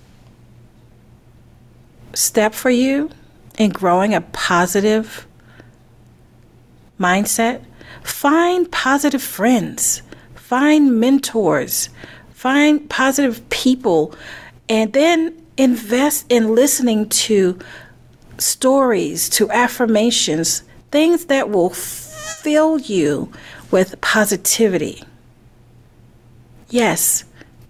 step 2.14 2.54
for 2.54 2.70
you 2.70 3.10
in 3.58 3.70
growing 3.70 4.14
a 4.14 4.20
positive 4.20 5.26
mindset 6.98 7.64
find 8.02 8.70
positive 8.70 9.22
friends, 9.22 10.02
find 10.34 10.98
mentors 10.98 11.90
Find 12.38 12.88
positive 12.88 13.48
people 13.50 14.14
and 14.68 14.92
then 14.92 15.44
invest 15.56 16.24
in 16.28 16.54
listening 16.54 17.08
to 17.08 17.58
stories, 18.38 19.28
to 19.30 19.50
affirmations, 19.50 20.62
things 20.92 21.24
that 21.24 21.50
will 21.50 21.70
fill 21.70 22.78
you 22.78 23.32
with 23.72 24.00
positivity. 24.00 25.02
Yes, 26.70 27.24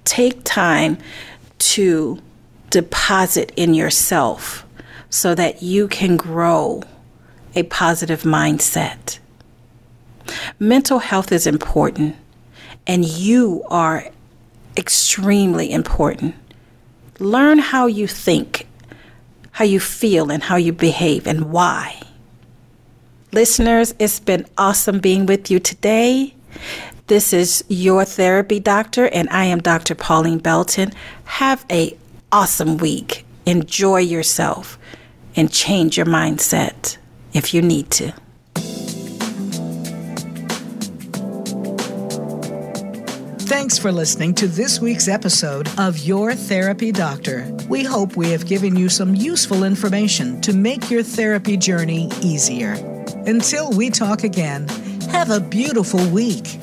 take 0.05 0.45
time 0.45 0.99
to 1.61 2.21
deposit 2.69 3.53
in 3.57 3.73
yourself 3.73 4.67
so 5.09 5.35
that 5.35 5.63
you 5.63 5.89
can 5.89 6.19
grow 6.19 6.83
a 7.55 7.63
positive 7.63 8.25
mindset. 8.25 9.19
Mental 10.59 10.99
health 10.99 11.33
is 11.33 11.47
important, 11.47 12.17
and 12.87 13.07
you 13.07 13.65
are 13.71 14.11
extremely 14.79 15.71
important. 15.71 16.35
Learn 17.19 17.59
how 17.59 17.87
you 17.87 18.07
think, 18.07 18.67
how 19.51 19.65
you 19.65 19.81
feel, 19.81 20.31
and 20.31 20.43
how 20.43 20.57
you 20.57 20.73
behave, 20.73 21.27
and 21.27 21.51
why. 21.51 22.01
Listeners, 23.33 23.95
it's 23.99 24.21
been 24.21 24.47
awesome 24.57 25.01
being 25.01 25.27
with 25.27 25.51
you 25.51 25.59
today. 25.59 26.35
This 27.09 27.33
is 27.33 27.65
your 27.69 28.05
therapy 28.05 28.61
doctor, 28.61 29.09
and 29.09 29.29
I 29.31 29.45
am 29.45 29.61
Dr. 29.61 29.95
Pauline 29.95 30.39
Belton. 30.39 30.93
Have 31.25 31.67
a 31.71 31.97
awesome 32.31 32.77
week. 32.77 33.27
Enjoy 33.47 33.99
yourself 33.99 34.79
and 35.35 35.53
change 35.53 35.97
your 35.97 36.07
mindset 36.07 36.99
if 37.33 37.53
you 37.53 37.63
need 37.63 37.91
to. 37.93 38.13
Thanks 43.49 43.79
for 43.79 43.91
listening 43.91 44.35
to 44.35 44.47
this 44.47 44.79
week's 44.79 45.09
episode 45.09 45.71
of 45.79 45.97
Your 45.97 46.35
Therapy 46.35 46.93
Doctor. 46.93 47.51
We 47.67 47.83
hope 47.83 48.15
we 48.15 48.31
have 48.31 48.45
given 48.47 48.77
you 48.77 48.91
some 48.91 49.15
useful 49.15 49.65
information 49.65 50.39
to 50.43 50.53
make 50.53 50.91
your 50.91 51.03
therapy 51.03 51.57
journey 51.57 52.11
easier. 52.21 52.73
Until 53.27 53.71
we 53.73 53.89
talk 53.89 54.23
again, 54.23 54.69
have 55.09 55.31
a 55.31 55.41
beautiful 55.41 56.07
week. 56.11 56.59